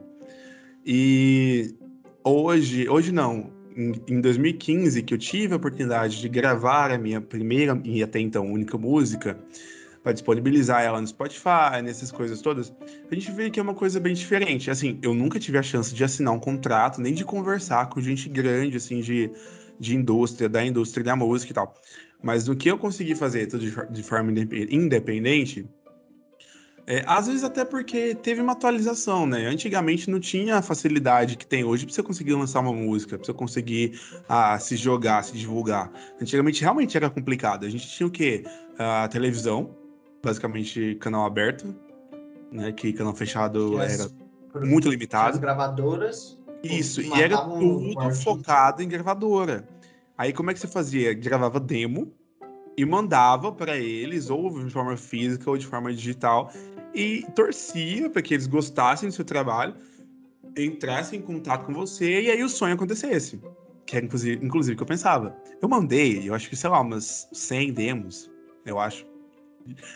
[0.83, 1.75] E
[2.23, 7.21] hoje, hoje não, em, em 2015, que eu tive a oportunidade de gravar a minha
[7.21, 9.37] primeira e até então única música,
[10.03, 12.73] para disponibilizar ela no Spotify, nessas coisas todas,
[13.09, 14.69] a gente vê que é uma coisa bem diferente.
[14.69, 18.27] Assim, eu nunca tive a chance de assinar um contrato, nem de conversar com gente
[18.27, 19.31] grande, assim, de,
[19.79, 21.73] de indústria, da indústria da música e tal.
[22.21, 25.65] Mas no que eu consegui fazer tudo de, de forma indep- independente,
[26.85, 29.45] é, às vezes até porque teve uma atualização, né?
[29.47, 33.25] Antigamente não tinha a facilidade que tem hoje para você conseguir lançar uma música, para
[33.25, 35.91] você conseguir ah, se jogar, se divulgar.
[36.21, 37.65] Antigamente realmente era complicado.
[37.65, 38.43] A gente tinha o quê?
[38.77, 39.75] A televisão,
[40.23, 41.73] basicamente canal aberto,
[42.51, 42.71] né?
[42.71, 44.09] Que canal fechado as- era
[44.51, 45.39] por- muito As limitado.
[45.39, 46.37] gravadoras.
[46.63, 49.67] Isso, e era tudo focado em gravadora.
[50.17, 51.13] Aí como é que você fazia?
[51.13, 52.13] Gravava demo
[52.77, 56.51] e mandava para eles, ou de forma física ou de forma digital,
[56.93, 59.75] e torcia para que eles gostassem do seu trabalho,
[60.57, 63.41] entrassem em contato com você e aí o sonho acontecesse.
[63.85, 65.35] Que era inclusive, inclusive o que eu pensava.
[65.61, 68.31] Eu mandei, eu acho que, sei lá, umas 100 demos,
[68.65, 69.05] eu acho,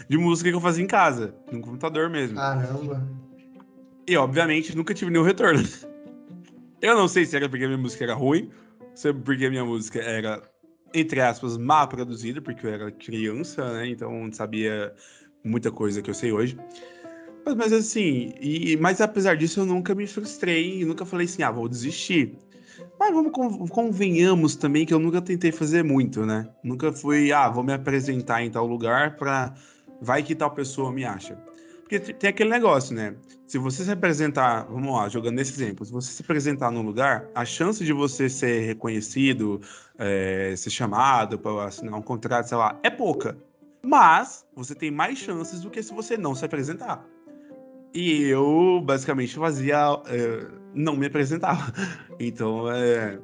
[0.09, 2.37] de música que eu fazia em casa, no computador mesmo.
[2.37, 3.07] Caramba.
[4.07, 5.63] E, obviamente, nunca tive nenhum retorno.
[6.81, 8.49] Eu não sei se era porque a minha música era ruim,
[8.93, 10.41] se é porque a minha música era,
[10.93, 13.87] entre aspas, mal produzida, porque eu era criança, né?
[13.87, 14.93] Então não sabia
[15.43, 16.57] muita coisa que eu sei hoje.
[17.45, 21.51] Mas, mas assim, e, mas apesar disso, eu nunca me frustrei nunca falei assim, ah,
[21.51, 22.37] vou desistir.
[22.99, 26.49] Mas vamos con- convenhamos também que eu nunca tentei fazer muito, né?
[26.63, 29.53] Nunca fui, ah, vou me apresentar em tal lugar pra.
[30.01, 31.35] Vai que tal pessoa me acha.
[31.81, 33.15] Porque te- tem aquele negócio, né?
[33.47, 37.25] Se você se apresentar, vamos lá, jogando nesse exemplo, se você se apresentar num lugar,
[37.33, 39.61] a chance de você ser reconhecido,
[39.97, 43.37] é, ser chamado para assinar um contrato, sei lá, é pouca.
[43.87, 47.05] Mas você tem mais chances do que se você não se apresentar.
[47.93, 49.77] E eu, basicamente, fazia.
[50.07, 51.73] é, não me apresentava.
[52.19, 53.19] Então, é,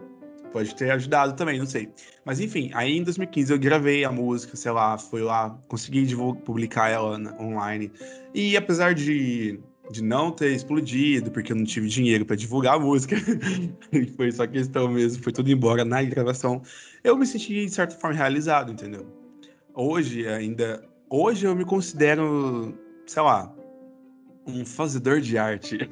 [0.52, 1.90] pode ter ajudado também, não sei.
[2.24, 6.90] Mas enfim, aí em 2015 eu gravei a música, sei lá, fui lá, consegui publicar
[6.90, 7.92] ela online.
[8.36, 12.80] E apesar de, de não ter explodido, porque eu não tive dinheiro para divulgar a
[12.80, 13.16] música,
[14.16, 16.62] foi só questão mesmo, foi tudo embora na gravação,
[17.04, 19.23] eu me senti de certa forma realizado, entendeu?
[19.76, 23.52] Hoje ainda, hoje eu me considero, sei lá,
[24.46, 25.90] um fazedor de arte.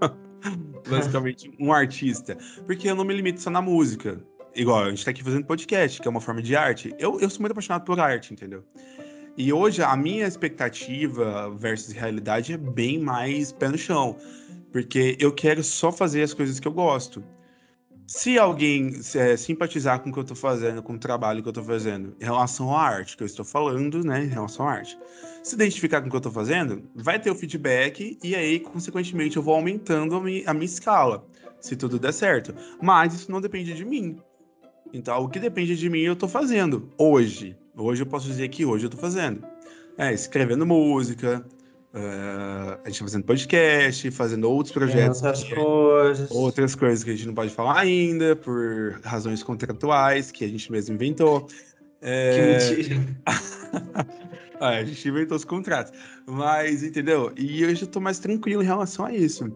[0.90, 2.36] Basicamente, um artista.
[2.66, 4.20] Porque eu não me limito só na música.
[4.56, 6.92] Igual, a gente tá aqui fazendo podcast, que é uma forma de arte.
[6.98, 8.64] Eu, eu sou muito apaixonado por arte, entendeu?
[9.36, 14.16] E hoje a minha expectativa versus realidade é bem mais pé no chão.
[14.72, 17.22] Porque eu quero só fazer as coisas que eu gosto.
[18.06, 21.52] Se alguém é, simpatizar com o que eu tô fazendo, com o trabalho que eu
[21.52, 24.24] tô fazendo, em relação à arte que eu estou falando, né?
[24.24, 24.98] Em relação à arte.
[25.42, 29.36] Se identificar com o que eu tô fazendo, vai ter o feedback e aí, consequentemente,
[29.36, 31.26] eu vou aumentando a mi- a minha escala,
[31.60, 32.54] se tudo der certo.
[32.80, 34.18] Mas isso não depende de mim.
[34.92, 37.56] Então, o que depende de mim, eu tô fazendo hoje.
[37.74, 39.42] Hoje eu posso dizer que hoje eu tô fazendo.
[39.96, 41.44] É, escrevendo música,
[41.94, 45.22] é, a gente tá fazendo podcast, fazendo outros projetos.
[45.22, 46.30] outras que- coisas.
[46.30, 50.70] outras coisas que a gente não pode falar ainda, por razões contratuais, que a gente
[50.72, 51.42] mesmo inventou.
[51.46, 51.52] Que
[52.04, 53.00] É, mentira.
[54.60, 55.92] ah, a gente inventou os contratos.
[56.26, 57.32] Mas, entendeu?
[57.36, 59.54] E hoje eu tô mais tranquilo em relação a isso.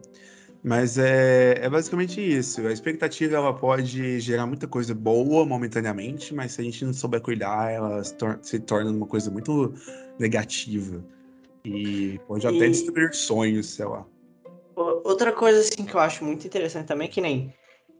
[0.62, 2.60] Mas é, é basicamente isso.
[2.66, 7.20] A expectativa ela pode gerar muita coisa boa momentaneamente, mas se a gente não souber
[7.20, 9.72] cuidar, ela se, se torna uma coisa muito
[10.18, 11.04] negativa.
[11.66, 14.06] E pode até E- destruir sonhos, sei lá.
[14.76, 17.52] Outra coisa, assim, que eu acho muito interessante também, que nem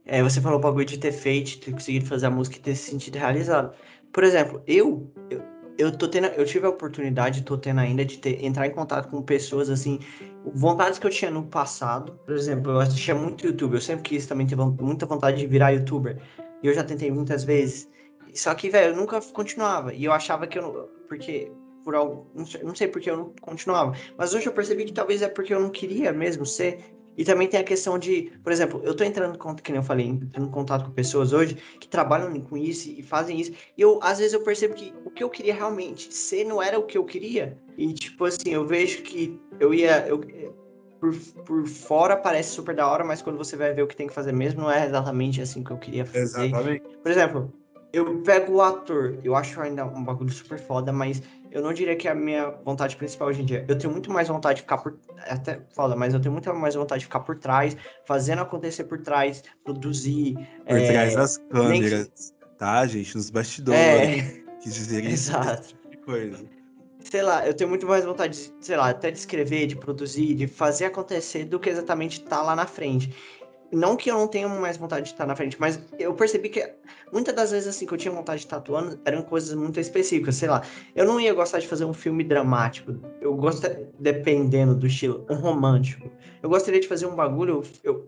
[0.05, 2.75] é, você falou o bagulho de ter feito, ter conseguido fazer a música e ter
[2.75, 3.75] se sentido realizado.
[4.13, 5.43] Por exemplo, eu, eu,
[5.77, 9.09] eu tô tendo, eu tive a oportunidade, tô tendo ainda, de ter, entrar em contato
[9.09, 9.99] com pessoas, assim,
[10.53, 12.13] vontades que eu tinha no passado.
[12.25, 15.71] Por exemplo, eu assistia muito YouTube, eu sempre quis também ter muita vontade de virar
[15.71, 16.21] youtuber.
[16.63, 17.89] E eu já tentei muitas vezes.
[18.33, 19.93] Só que, velho, eu nunca continuava.
[19.93, 20.87] E eu achava que eu não.
[21.07, 21.51] Porque.
[21.87, 22.27] Por algo.
[22.35, 23.95] Não sei, não sei porque eu não continuava.
[24.17, 26.83] Mas hoje eu percebi que talvez é porque eu não queria mesmo ser.
[27.15, 29.79] E também tem a questão de, por exemplo, eu tô entrando, em contato, que nem
[29.79, 33.53] eu falei, entrando em contato com pessoas hoje que trabalham com isso e fazem isso.
[33.77, 36.77] E eu, às vezes, eu percebo que o que eu queria realmente ser não era
[36.77, 37.57] o que eu queria.
[37.77, 40.05] E, tipo assim, eu vejo que eu ia.
[40.09, 40.19] Eu,
[40.99, 44.07] por, por fora parece super da hora, mas quando você vai ver o que tem
[44.07, 46.47] que fazer mesmo, não é exatamente assim que eu queria fazer.
[46.47, 46.83] Exatamente.
[47.01, 47.53] Por exemplo,
[47.93, 51.21] eu pego o ator, eu acho ainda um bagulho super foda, mas
[51.57, 53.65] eu não diria que é a minha vontade principal hoje em dia.
[53.67, 54.97] Eu tenho muito mais vontade de ficar por.
[55.25, 58.83] é Até foda, mas eu tenho muito mais vontade de ficar por trás, fazendo acontecer
[58.85, 60.35] por trás, produzir.
[60.65, 63.15] Por é, trás das nem que- câmeras, tá, gente?
[63.15, 63.79] Nos bastidores.
[63.81, 65.31] É, Quis dizer isso.
[65.31, 65.75] exato.
[65.89, 66.37] tipo coisa.
[66.99, 70.33] Sei lá, eu tenho muito mais vontade, de, sei lá, até de escrever, de produzir,
[70.35, 73.13] de fazer acontecer do que exatamente estar lá na frente.
[73.71, 76.73] Não que eu não tenha mais vontade de estar na frente, mas eu percebi que
[77.11, 80.35] muitas das vezes assim que eu tinha vontade de estar atuando eram coisas muito específicas,
[80.35, 80.61] sei lá.
[80.95, 82.95] Eu não ia gostar de fazer um filme dramático.
[83.19, 83.67] Eu gosto,
[83.99, 86.09] dependendo do estilo, um romântico.
[86.41, 88.07] Eu gostaria de fazer um bagulho, eu,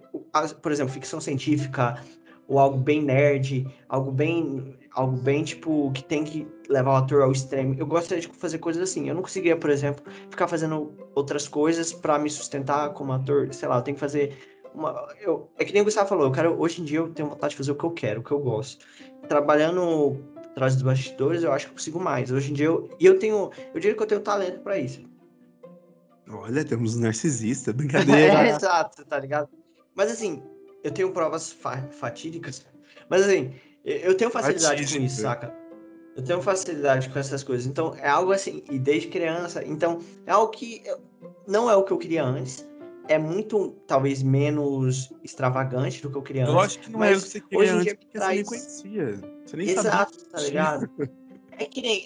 [0.61, 2.01] por exemplo, ficção científica,
[2.49, 7.21] ou algo bem nerd, algo bem, algo bem tipo que tem que levar o ator
[7.21, 7.75] ao extremo.
[7.77, 9.07] Eu gostaria de fazer coisas assim.
[9.07, 13.53] Eu não conseguia, por exemplo, ficar fazendo outras coisas pra me sustentar como ator.
[13.53, 15.07] Sei lá, eu tenho que fazer uma.
[15.19, 17.51] Eu, é que nem o Gustavo falou, eu quero, hoje em dia eu tenho vontade
[17.51, 18.85] de fazer o que eu quero, o que eu gosto.
[19.27, 20.17] Trabalhando
[20.51, 22.31] atrás dos bastidores, eu acho que eu consigo mais.
[22.31, 22.89] Hoje em dia eu.
[22.99, 23.51] E eu tenho.
[23.73, 25.01] Eu diria que eu tenho talento pra isso.
[26.29, 28.47] Olha, temos um narcisista, É, brincadeira.
[28.49, 29.49] exato, tá ligado?
[29.95, 30.43] Mas assim,
[30.83, 32.65] eu tenho provas fa- fatídicas.
[33.09, 33.53] Mas assim,
[33.83, 35.47] eu tenho facilidade com isso, Fatídica.
[35.47, 35.59] saca?
[36.15, 37.65] Eu tenho facilidade com essas coisas.
[37.65, 39.63] Então, é algo assim, e desde criança.
[39.65, 40.99] Então, é algo que eu-
[41.47, 42.67] não é o que eu queria antes.
[43.09, 46.65] É muito, talvez, menos extravagante do que eu queria Eu antes.
[46.77, 48.27] acho que não Mas é o que você queria hoje em antes, dia porque você
[48.27, 49.21] nem traz- conhecia.
[49.45, 50.31] Você nem Exato, sabia.
[50.31, 50.89] tá ligado?
[51.57, 52.05] É que nem,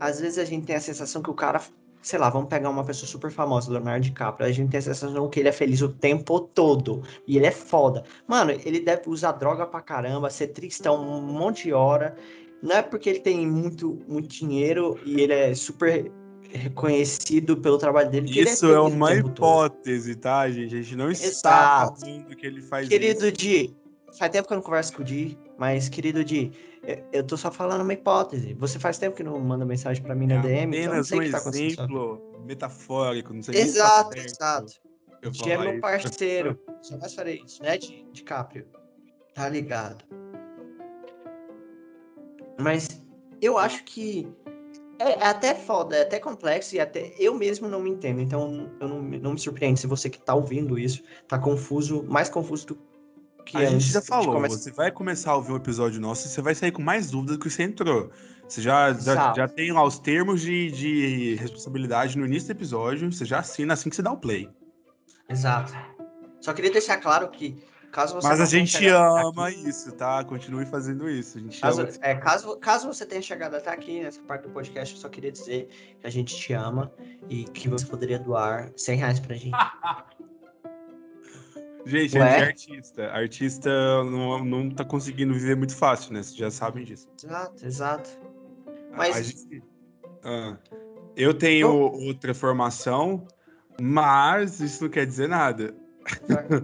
[0.00, 1.60] às vezes a gente tem a sensação que o cara,
[2.00, 5.28] sei lá, vamos pegar uma pessoa super famosa, Leonardo DiCaprio, a gente tem a sensação
[5.28, 8.02] que ele é feliz o tempo todo, e ele é foda.
[8.26, 12.16] Mano, ele deve usar droga pra caramba, ser tristão um monte de hora,
[12.62, 16.10] não é porque ele tem muito, muito dinheiro e ele é super
[16.54, 19.36] reconhecido pelo trabalho dele, que ele Isso é uma tempo todo.
[19.36, 20.74] hipótese, tá, gente?
[20.76, 23.32] A gente não está falando que ele faz Querido isso.
[23.32, 23.76] Di,
[24.18, 26.52] faz tempo que eu não converso com o Di, mas querido Di,
[26.86, 28.54] eu, eu tô só falando uma hipótese.
[28.54, 31.04] Você faz tempo que não manda mensagem pra mim na É DM, então eu não
[31.04, 31.72] sei um o que tá acontecendo.
[31.72, 34.72] exemplo metafórico, não sei tá Exato, certo exato.
[35.22, 36.58] eu Di é meu parceiro.
[36.88, 38.06] Jamais farei isso, né, Di?
[38.12, 38.66] DiCaprio?
[39.34, 40.04] Tá ligado.
[42.60, 43.02] Mas
[43.42, 44.28] eu acho que
[45.08, 48.20] é, é até foda, é até complexo e até eu mesmo não me entendo.
[48.20, 52.02] Então eu não, me- não me surpreende se você que tá ouvindo isso tá confuso,
[52.04, 52.78] mais confuso do
[53.44, 54.56] que A antes gente já falou, começar.
[54.56, 57.36] você vai começar a ouvir um episódio nosso e você vai sair com mais dúvidas
[57.36, 58.10] do que você entrou.
[58.48, 63.10] Você já, já, já tem lá os termos de, de responsabilidade no início do episódio,
[63.12, 64.48] você já assina assim que você dá o play.
[65.28, 65.72] Exato.
[66.40, 67.56] Só queria deixar claro que
[67.94, 70.24] caso você Mas a gente chegado ama isso, tá?
[70.24, 71.38] Continue fazendo isso.
[71.38, 71.90] A gente Caso, ama.
[72.00, 75.30] é, caso, caso você tenha chegado até aqui nessa parte do podcast, eu só queria
[75.30, 75.68] dizer
[76.00, 76.92] que a gente te ama
[77.28, 79.52] e que você poderia doar 100 reais pra gente.
[81.86, 82.22] Gente, Ué?
[82.22, 83.06] a gente é artista.
[83.10, 83.70] Artista
[84.04, 86.22] não, não tá conseguindo viver muito fácil, né?
[86.22, 87.06] Vocês já sabem disso.
[87.22, 88.10] exato, exato.
[88.92, 89.62] A Mas- gente-
[90.24, 90.56] Ah,
[91.14, 93.26] eu tenho outra formação,
[93.78, 95.74] mas isso não quer dizer nada.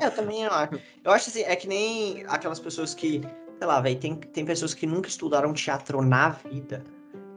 [0.00, 0.80] É, eu também acho.
[1.04, 3.20] Eu acho assim, é que nem aquelas pessoas que,
[3.58, 6.84] sei lá, velho, tem, tem pessoas que nunca estudaram teatro na vida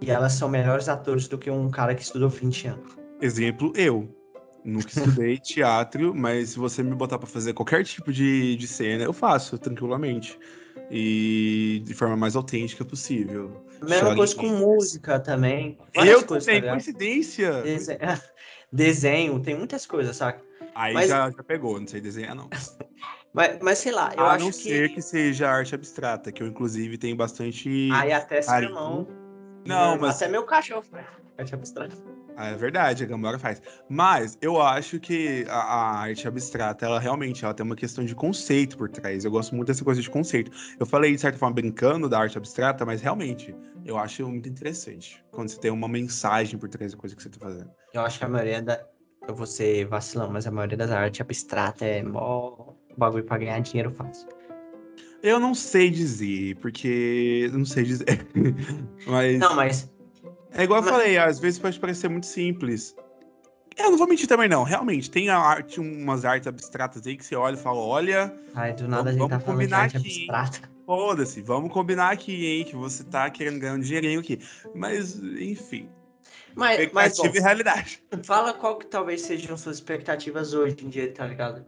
[0.02, 2.98] e elas são melhores atores do que um cara que estudou 20 anos.
[3.22, 4.10] Exemplo, eu.
[4.66, 9.04] Nunca estudei teatro, mas se você me botar pra fazer qualquer tipo de, de cena,
[9.04, 10.38] eu faço tranquilamente.
[10.90, 13.64] E de forma mais autêntica possível.
[13.82, 15.78] Mesma coisa com música também.
[15.96, 17.62] Várias Eu coisas, também, tá coincidência.
[17.62, 17.98] Dese-
[18.72, 20.42] Desenho, tem muitas coisas, saca?
[20.76, 22.50] Aí Mas- já, já pegou, não sei desenhar, não.
[23.36, 24.58] Mas, mas sei lá, eu a acho não que.
[24.60, 27.90] ser que seja arte abstrata, que eu, inclusive, tenho bastante.
[27.92, 28.70] Aí até seu carinho.
[28.70, 29.08] irmão.
[29.66, 30.84] Não, meu- mas- Até meu cachorro
[31.36, 31.96] arte abstrata.
[32.38, 33.60] Ah, é verdade, a Gamora faz.
[33.90, 38.14] Mas eu acho que a, a arte abstrata, ela realmente ela tem uma questão de
[38.14, 39.26] conceito por trás.
[39.26, 40.52] Eu gosto muito dessa coisa de conceito.
[40.80, 45.24] Eu falei, de certa forma, brincando da arte abstrata, mas realmente eu acho muito interessante.
[45.32, 47.72] Quando você tem uma mensagem por trás da coisa que você tá fazendo.
[47.94, 48.80] Eu acho que a maioria da.
[49.28, 53.60] Eu vou ser vacilão, mas a maioria das artes abstratas é mó bagulho pra ganhar
[53.60, 54.28] dinheiro fácil.
[55.22, 57.50] Eu não sei dizer, porque.
[57.52, 58.28] eu Não sei dizer.
[59.08, 59.40] mas.
[59.40, 59.90] Não, mas.
[60.52, 62.94] É igual eu mas- falei, às vezes pode parecer muito simples.
[63.78, 64.64] Eu não vou mentir também, não.
[64.64, 68.74] Realmente, tem a arte, umas artes abstratas aí que você olha e fala: olha, Ai,
[68.74, 70.70] do nada a Vamos- gente tá falando de arte aqui, abstrata.
[70.86, 72.66] Foda-se, vamos combinar aqui, hein?
[72.66, 74.40] Que você tá querendo ganhar um dinheirinho aqui.
[74.76, 75.88] Mas, enfim,
[76.56, 78.04] Mas, mas bom, expectativa e realidade.
[78.24, 81.66] fala qual que talvez sejam suas expectativas hoje em dia, tá ligado?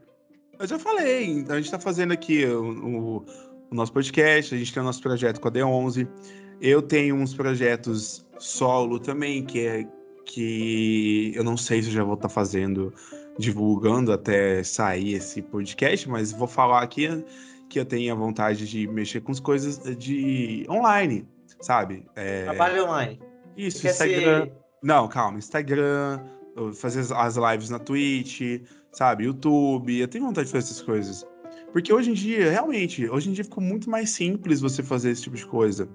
[0.58, 3.26] Eu já falei, então a gente tá fazendo aqui o, o,
[3.72, 6.08] o nosso podcast, a gente tem o nosso projeto com a D11.
[6.62, 9.88] Eu tenho uns projetos solo também, que é
[10.26, 12.94] que eu não sei se eu já vou estar tá fazendo,
[13.38, 17.08] divulgando até sair esse podcast, mas vou falar aqui
[17.70, 21.28] que eu tenho a vontade de mexer com as coisas de online,
[21.62, 22.06] sabe?
[22.16, 22.44] É...
[22.46, 23.20] Trabalho online.
[23.56, 24.46] Isso, Instagram.
[24.46, 24.65] Ser...
[24.86, 26.20] Não, calma, Instagram,
[26.76, 29.24] fazer as lives na Twitch, sabe?
[29.24, 30.00] YouTube.
[30.00, 31.26] Eu tenho vontade de fazer essas coisas.
[31.74, 35.24] Porque hoje em dia, realmente, hoje em dia ficou muito mais simples você fazer esse
[35.24, 35.90] tipo de coisa.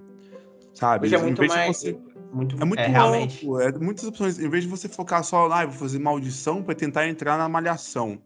[0.73, 1.07] Sabe?
[1.07, 1.77] Hoje é muito mais.
[1.77, 1.97] Você...
[2.33, 3.47] Muito, é muito é, realmente.
[3.61, 4.37] é muitas opções.
[4.37, 8.19] Em vez de você focar só, ah, vou fazer maldição para tentar entrar na malhação.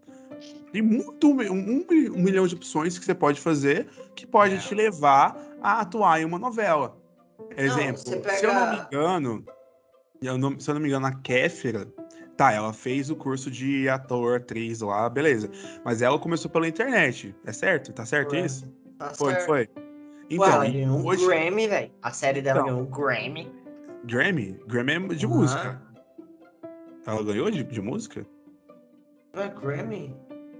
[0.71, 4.57] Tem muito, um, um, um, milhão de opções que você pode fazer que pode é.
[4.57, 6.97] te levar a atuar em uma novela.
[7.55, 8.35] Exemplo, não, pega...
[8.35, 9.45] se eu não me engano,
[10.25, 11.87] eu não, se eu não me engano, a Kéfera,
[12.37, 15.49] tá, ela fez o curso de ator, atriz lá, beleza.
[15.83, 17.93] Mas ela começou pela internet, é certo?
[17.93, 18.71] Tá certo isso?
[18.97, 19.45] Tá foi, certo.
[19.45, 19.69] foi.
[20.29, 21.25] Então, Ué, ela ganhou um hoje...
[21.25, 21.91] Grammy, velho.
[22.01, 23.51] A série dela então, ganhou um Grammy.
[24.05, 24.59] Grammy?
[24.67, 25.35] Grammy é de uhum.
[25.35, 25.81] música.
[27.05, 28.25] Ela ganhou de, de música?
[29.33, 30.15] Não é Grammy?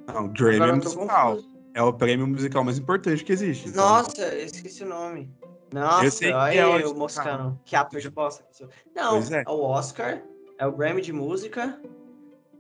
[0.08, 1.39] Não, Grammy Agora é musical.
[1.75, 3.67] É o prêmio musical mais importante que existe.
[3.67, 3.84] Então...
[3.84, 5.30] Nossa, eu esqueci o nome.
[5.73, 7.60] Nossa, eu sei olha que é o moscando.
[7.65, 8.45] Que ator de bosta.
[8.95, 9.43] Não, é.
[9.45, 10.21] é o Oscar,
[10.58, 11.80] é o Grammy de música.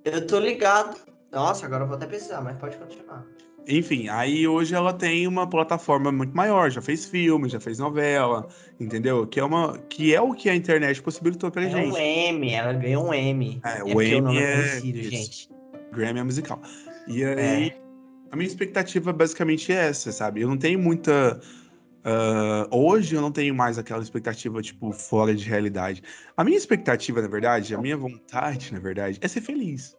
[0.03, 0.97] Eu tô ligado.
[1.31, 3.25] Nossa, agora eu vou até precisar, mas pode continuar.
[3.67, 8.47] Enfim, aí hoje ela tem uma plataforma muito maior, já fez filme, já fez novela,
[8.79, 9.25] entendeu?
[9.25, 11.91] Que é, uma, que é o que a internet possibilitou pra é gente.
[11.91, 13.59] um M, ela ganhou um M.
[13.65, 15.49] É, é o M é, é conhecido, gente.
[15.91, 16.61] Grammy é musical.
[17.07, 17.77] E aí, é.
[18.31, 20.41] a minha expectativa basicamente é essa, sabe?
[20.41, 21.39] Eu não tenho muita.
[22.05, 26.03] Uh, hoje eu não tenho mais aquela expectativa, tipo, fora de realidade.
[26.37, 29.97] A minha expectativa, na verdade, a minha vontade, na verdade, é ser feliz.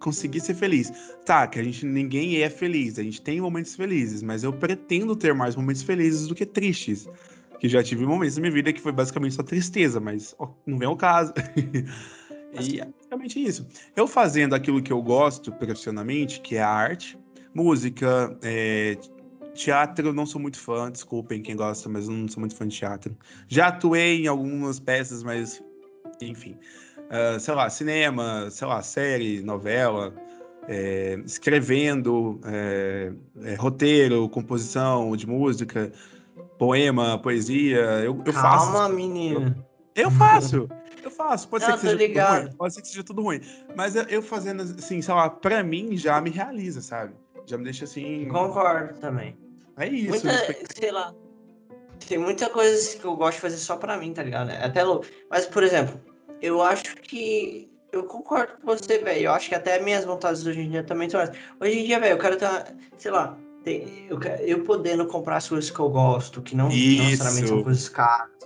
[0.00, 0.92] Conseguir ser feliz.
[1.24, 5.14] Tá, que a gente ninguém é feliz, a gente tem momentos felizes, mas eu pretendo
[5.14, 7.08] ter mais momentos felizes do que tristes.
[7.60, 10.78] Que já tive momentos na minha vida que foi basicamente só tristeza, mas ó, não
[10.78, 11.32] vem ao caso.
[12.60, 13.66] E é basicamente isso.
[13.94, 17.18] Eu fazendo aquilo que eu gosto profissionalmente, que é a arte,
[17.54, 18.96] música, é,
[19.58, 22.66] teatro, eu não sou muito fã, desculpem quem gosta, mas eu não sou muito fã
[22.66, 23.16] de teatro.
[23.48, 25.62] Já atuei em algumas peças, mas
[26.20, 26.56] enfim.
[27.08, 30.12] Uh, sei lá, cinema, sei lá, série, novela,
[30.68, 35.90] é, escrevendo, é, é, roteiro, composição de música,
[36.58, 37.78] poema, poesia.
[38.04, 38.72] Eu, eu Calma, faço.
[38.72, 39.56] Calma, menina.
[39.94, 40.68] Eu, eu faço.
[41.00, 43.40] Eu faço, pode não, ser tudo ruim, pode ser que seja tudo ruim.
[43.74, 47.14] Mas eu fazendo assim, sei lá, pra mim já me realiza, sabe?
[47.46, 48.26] Já me deixa assim.
[48.28, 49.36] Concordo também.
[49.78, 50.10] É isso.
[50.10, 50.30] Muita,
[50.78, 51.14] sei lá.
[52.06, 54.50] Tem muita coisa que eu gosto de fazer só pra mim, tá ligado?
[54.50, 55.06] É até louco.
[55.30, 56.00] Mas, por exemplo,
[56.40, 57.70] eu acho que.
[57.90, 59.26] Eu concordo com você, velho.
[59.26, 61.20] Eu acho que até minhas vontades hoje em dia também são
[61.58, 62.48] Hoje em dia, velho, eu quero ter.
[62.96, 63.36] Sei lá.
[63.66, 67.88] Eu, eu podendo comprar as coisas que eu gosto, que não, não necessariamente são coisas
[67.88, 68.38] caras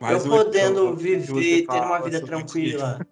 [0.00, 3.06] mas eu podendo viver, ter uma vida tranquila,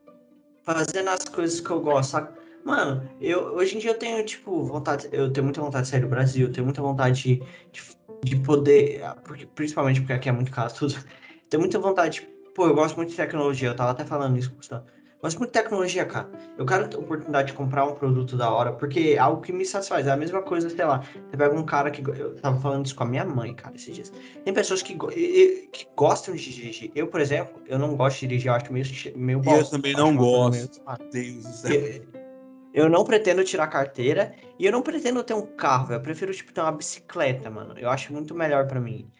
[0.62, 2.37] fazendo as coisas que eu gosto, sabe?
[2.68, 6.02] Mano, eu, hoje em dia eu tenho, tipo, vontade, eu tenho muita vontade de sair
[6.02, 7.82] do Brasil, eu tenho muita vontade de, de,
[8.22, 10.94] de poder, porque, principalmente porque aqui é muito caro tudo,
[11.48, 14.84] tenho muita vontade, pô, eu gosto muito de tecnologia, eu tava até falando isso, Gustavo.
[15.22, 16.30] Mas muito tecnologia, cara.
[16.56, 19.52] Eu quero ter a oportunidade de comprar um produto da hora, porque é algo que
[19.52, 20.06] me satisfaz.
[20.06, 21.00] É a mesma coisa, sei lá.
[21.00, 22.08] Você pega um cara que.
[22.08, 24.12] Eu tava falando isso com a minha mãe, cara, esses dias.
[24.44, 26.92] Tem pessoas que, que gostam de dirigir.
[26.94, 30.16] Eu, por exemplo, eu não gosto de dirigir, eu acho meio, meio Eu também não
[30.16, 30.80] gosto.
[31.10, 32.27] Deus do céu.
[32.72, 35.92] Eu não pretendo tirar carteira e eu não pretendo ter um carro.
[35.92, 37.74] Eu prefiro, tipo, ter uma bicicleta, mano.
[37.78, 39.10] Eu acho muito melhor para mim.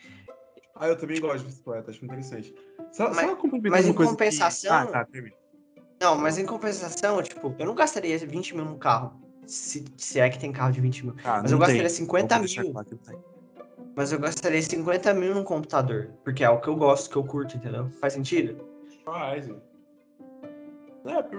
[0.74, 2.54] Ah, eu também gosto de bicicleta, acho interessante.
[2.92, 3.38] Só, mas, só
[3.70, 4.86] mas em compensação.
[4.86, 4.88] Que...
[4.88, 5.34] Ah, tá, termina.
[6.00, 9.20] Não, mas em compensação, tipo, eu não gastaria 20 mil num carro.
[9.46, 11.16] Se, se é que tem carro de 20 mil.
[11.24, 11.90] Ah, mas eu gastaria tem.
[11.90, 12.74] 50 mil.
[13.96, 16.10] Mas eu gastaria 50 mil num computador.
[16.22, 17.90] Porque é o que eu gosto, que eu curto, entendeu?
[18.00, 18.64] Faz sentido?
[19.04, 19.48] Faz.
[19.48, 19.54] É,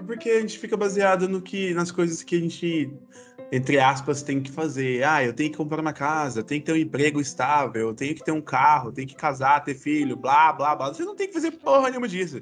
[0.06, 2.92] porque a gente fica baseado no que, nas coisas que a gente,
[3.52, 5.04] entre aspas, tem que fazer.
[5.04, 7.94] Ah, eu tenho que comprar uma casa, eu tenho que ter um emprego estável, eu
[7.94, 10.94] tenho que ter um carro, tenho que casar, ter filho, blá, blá, blá.
[10.94, 12.42] Você não tem que fazer porra nenhuma disso.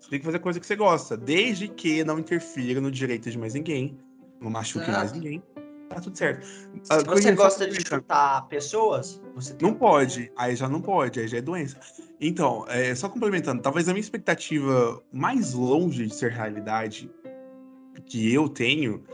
[0.00, 3.38] Você tem que fazer coisa que você gosta, desde que não interfira no direito de
[3.38, 3.98] mais ninguém,
[4.40, 5.42] não machuque mais ninguém.
[5.88, 6.44] Tá tudo certo.
[6.44, 10.30] Se ah, você gosta de chutar pessoas, você não pode.
[10.36, 11.78] Aí já não pode, aí já é doença.
[12.20, 17.10] Então, é, só complementando, talvez a minha expectativa mais longe de ser realidade
[18.06, 19.04] que eu tenho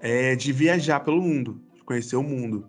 [0.00, 2.66] é de viajar pelo mundo, de conhecer o mundo,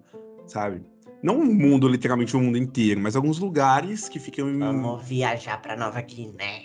[0.47, 0.83] sabe?
[1.21, 4.57] Não o mundo, literalmente o mundo inteiro, mas alguns lugares que ficam.
[4.57, 6.63] Vamos viajar para Nova Guiné.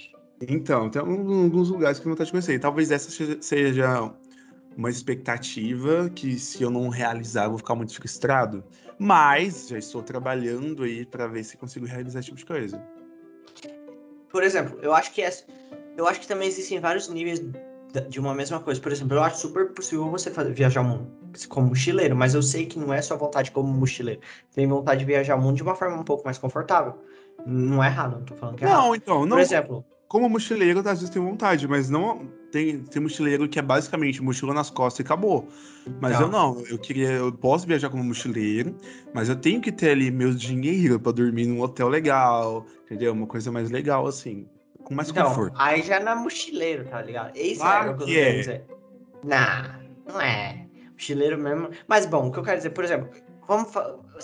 [0.49, 2.59] Então, tem alguns lugares que eu vontade de conhecer.
[2.59, 3.11] Talvez essa
[3.41, 4.12] seja
[4.77, 8.64] uma expectativa que se eu não realizar eu vou ficar muito frustrado.
[8.99, 12.83] Mas já estou trabalhando aí para ver se consigo realizar esse tipo de coisa.
[14.31, 15.33] Por exemplo, eu acho que é,
[15.97, 17.41] eu acho que também existem vários níveis
[18.09, 18.81] de uma mesma coisa.
[18.81, 22.43] Por exemplo, eu acho super possível você fazer, viajar o mundo como mochileiro, mas eu
[22.43, 24.20] sei que não é só vontade como mochileiro.
[24.55, 26.95] Tem vontade de viajar o mundo de uma forma um pouco mais confortável.
[27.45, 28.97] Não é errado, não tô falando que é não, errado.
[28.97, 29.37] então, não.
[29.37, 33.62] Por exemplo, como mochileiro, às vezes tem vontade, mas não tem, tem mochileiro que é
[33.62, 35.48] basicamente mochila nas costas e acabou.
[36.00, 36.22] Mas Tá.
[36.22, 38.76] eu não, eu queria, eu posso viajar como mochileiro,
[39.12, 43.12] mas eu tenho que ter ali meu dinheiro pra dormir num hotel legal, entendeu?
[43.12, 44.46] Uma coisa mais legal assim,
[44.84, 45.57] com mais então, conforto.
[45.59, 47.36] aí já não é mochileiro, tá ligado?
[47.36, 48.38] Isso Claro é o que eu tô que é.
[48.38, 48.64] dizer.
[49.24, 50.66] Não, não é.
[50.92, 51.70] Mochileiro mesmo.
[51.88, 53.09] Mas bom, o que eu quero dizer, por exemplo,
[53.47, 53.70] vamos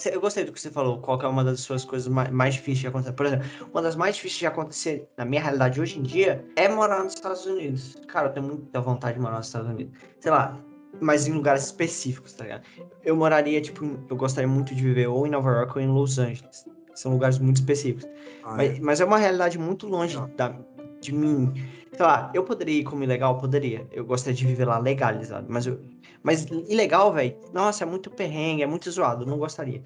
[0.07, 2.55] Eu gostei do que você falou, qual que é uma das suas coisas mais, mais
[2.55, 3.13] difíceis de acontecer.
[3.13, 6.69] Por exemplo, uma das mais difíceis de acontecer na minha realidade hoje em dia é
[6.69, 7.97] morar nos Estados Unidos.
[8.09, 9.99] Cara, eu tenho muita vontade de morar nos Estados Unidos.
[10.21, 10.59] Sei lá,
[11.01, 12.63] mas em lugares específicos, tá ligado?
[13.05, 16.19] Eu moraria, tipo, eu gostaria muito de viver ou em Nova York ou em Los
[16.19, 16.65] Angeles.
[16.95, 18.07] São lugares muito específicos.
[18.43, 20.29] Ah, Mas, mas é uma realidade muito longe Não.
[20.37, 20.55] da,
[21.01, 21.53] de mim.
[21.97, 23.39] Sei lá, eu poderia ir como ilegal?
[23.39, 23.87] Poderia.
[23.93, 25.47] Eu gostaria de viver lá legalizado.
[25.49, 25.81] Mas, eu,
[26.23, 29.25] mas ilegal, velho, nossa, é muito perrengue, é muito zoado.
[29.25, 29.83] Eu não gostaria.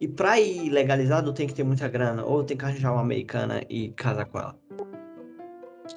[0.00, 2.24] E pra ir legalizado, tem que ter muita grana.
[2.24, 4.56] Ou tem que arranjar uma americana e casar com ela.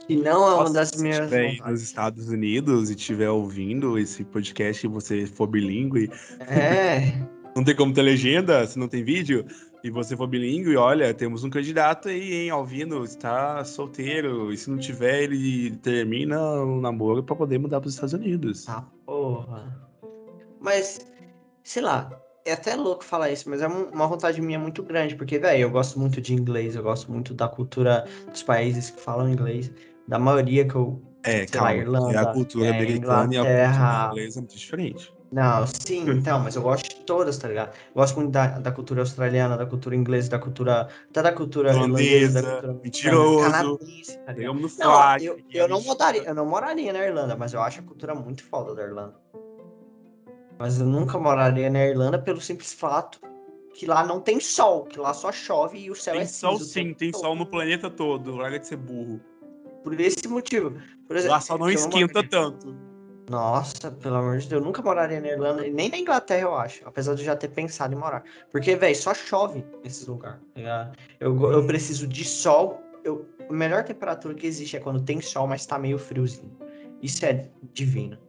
[0.09, 1.19] E não é uma das se minhas.
[1.19, 1.71] estiver vontades.
[1.71, 6.09] nos Estados Unidos e estiver ouvindo esse podcast e você for bilíngue,
[6.47, 7.13] É.
[7.55, 9.45] não tem como ter legenda, se não tem vídeo,
[9.83, 14.69] e você for bilíngue, olha, temos um candidato aí, hein, Alvino, está solteiro, e se
[14.69, 18.67] não tiver, ele termina o namoro pra poder mudar pros Estados Unidos.
[18.69, 19.89] Ah, porra.
[20.61, 21.05] Mas,
[21.63, 22.09] sei lá,
[22.45, 25.63] é até louco falar isso, mas é um- uma vontade minha muito grande, porque, velho,
[25.63, 29.69] eu gosto muito de inglês, eu gosto muito da cultura dos países que falam inglês,
[30.07, 31.01] da maioria que eu.
[31.25, 35.13] É, lá, calma, a Irlanda, cultura é, americana e a cultura inglesa é muito diferente.
[35.33, 37.69] Não, sim, então, mas eu gosto de todas, tá ligado?
[37.87, 40.87] Eu gosto muito da, da cultura australiana, da cultura inglesa, da cultura.
[41.09, 43.51] Até da cultura irlandesa, da cultura mentiroso.
[43.51, 44.53] canadense, tá ligado?
[44.53, 45.25] No Não, flag.
[45.25, 48.43] eu, eu não moraria, eu não moraria na Irlanda, mas eu acho a cultura muito
[48.43, 49.15] foda da Irlanda.
[50.59, 53.19] Mas eu nunca moraria na Irlanda pelo simples fato
[53.73, 56.51] que lá não tem sol, que lá só chove e o céu é Tem sol
[56.59, 57.21] cinza o sim, tempo tem todo.
[57.21, 59.19] sol no planeta todo, larga de ser burro.
[59.83, 60.77] Por esse motivo.
[61.07, 62.92] Por exemplo, Lá só não esquenta moraria- tanto.
[63.33, 66.87] Nossa, pelo amor de Deus, eu nunca moraria na Irlanda, nem na Inglaterra, eu acho.
[66.87, 68.23] Apesar de eu já ter pensado em morar.
[68.51, 70.39] Porque, velho, só chove nesses lugares.
[70.53, 70.91] tá?
[71.19, 72.79] Eu, eu preciso de sol.
[73.03, 76.55] Eu, a melhor temperatura que existe é quando tem sol, mas tá meio friozinho.
[77.01, 78.19] Isso é divino.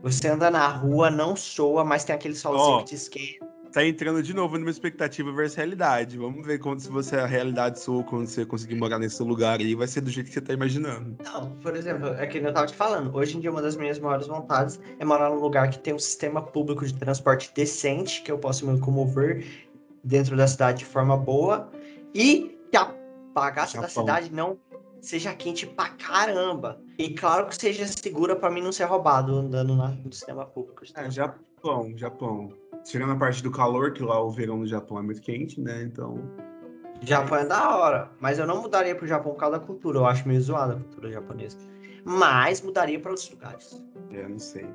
[0.00, 2.78] Você anda na rua, não soa, mas tem aquele solzinho Ó.
[2.78, 3.49] que te esquenta.
[3.72, 6.18] Tá entrando de novo numa expectativa versus realidade.
[6.18, 9.76] Vamos ver quando, se você a realidade sua, quando você conseguir morar nesse lugar aí,
[9.76, 11.16] vai ser do jeito que você tá imaginando.
[11.22, 13.14] Não, por exemplo, é que eu tava te falando.
[13.16, 15.98] Hoje em dia, uma das minhas maiores vontades é morar num lugar que tem um
[16.00, 19.46] sistema público de transporte decente, que eu possa me locomover
[20.02, 21.70] dentro da cidade de forma boa
[22.12, 22.92] e que a
[23.32, 24.02] bagaça da Japão.
[24.04, 24.58] cidade não
[25.00, 26.80] seja quente pra caramba.
[26.98, 30.84] E claro que seja segura pra mim não ser roubado andando na- no sistema público.
[30.84, 31.08] de É.
[31.08, 32.52] Japão, Japão.
[32.84, 35.82] Tirando a parte do calor, que lá o verão no Japão é muito quente, né?
[35.82, 36.18] Então.
[37.02, 39.98] Japão é da hora, mas eu não mudaria pro Japão por causa da cultura.
[39.98, 41.56] Eu acho meio zoada a cultura japonesa.
[42.04, 43.84] Mas mudaria pra outros lugares.
[44.10, 44.66] É, não sei.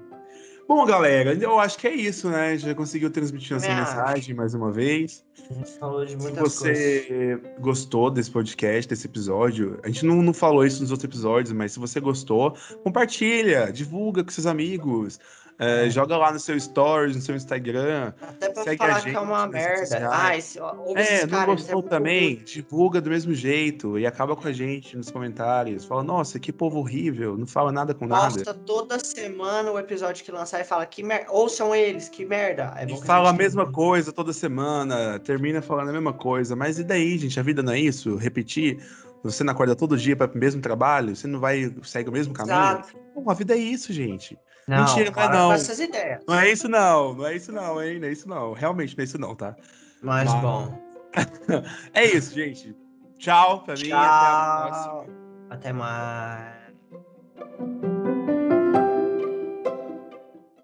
[0.68, 2.58] Bom, galera, eu acho que é isso, né?
[2.58, 3.78] Já conseguiu transmitir nossa acho.
[3.78, 5.24] mensagem mais uma vez.
[5.52, 6.78] A gente falou de Se muitas coisas.
[6.78, 11.54] você gostou desse podcast, desse episódio, a gente não, não falou isso nos outros episódios,
[11.54, 15.20] mas se você gostou, compartilha, divulga com seus amigos,
[15.58, 15.90] é, É.
[15.90, 18.14] joga lá no seu stories, no seu Instagram.
[18.22, 20.10] Até pra Segue a falar gente que é uma merda.
[20.12, 22.36] Ah, esse, ouve É, esses não eles gostou é também?
[22.36, 22.44] ruim.
[22.46, 25.86] Divulga do mesmo jeito e acaba com a gente nos comentários.
[25.86, 28.34] Fala, nossa, que povo horrível, não fala nada com nada.
[28.34, 31.32] Posta toda semana o episódio que lançar e fala que merda.
[31.32, 32.74] Ouçam eles, que merda.
[32.78, 36.56] É bom E fala a gente- mesma coisa toda semana, termina falando a mesma coisa.
[36.56, 37.40] Mas e daí, gente?
[37.40, 38.16] A vida não é isso?
[38.16, 38.80] Repetir?
[39.24, 41.16] Você não acorda todo dia para o mesmo trabalho?
[41.16, 42.56] Você não vai segue o mesmo caminho?
[42.56, 42.90] Exato.
[43.16, 44.38] Não, a vida é isso, gente.
[44.68, 45.52] Não, Mentira, não é não.
[45.54, 46.22] essas ideias.
[46.28, 48.00] Não é isso não, não é isso não, hein?
[48.00, 48.54] Não é isso não.
[48.54, 49.56] Realmente não é isso não, tá?
[50.02, 50.80] Mas Mas- bom.
[51.94, 52.76] É isso, gente.
[53.18, 54.94] Tchau pra mim, até a próxima.
[54.94, 55.06] Tchau.
[55.50, 56.66] Até mais.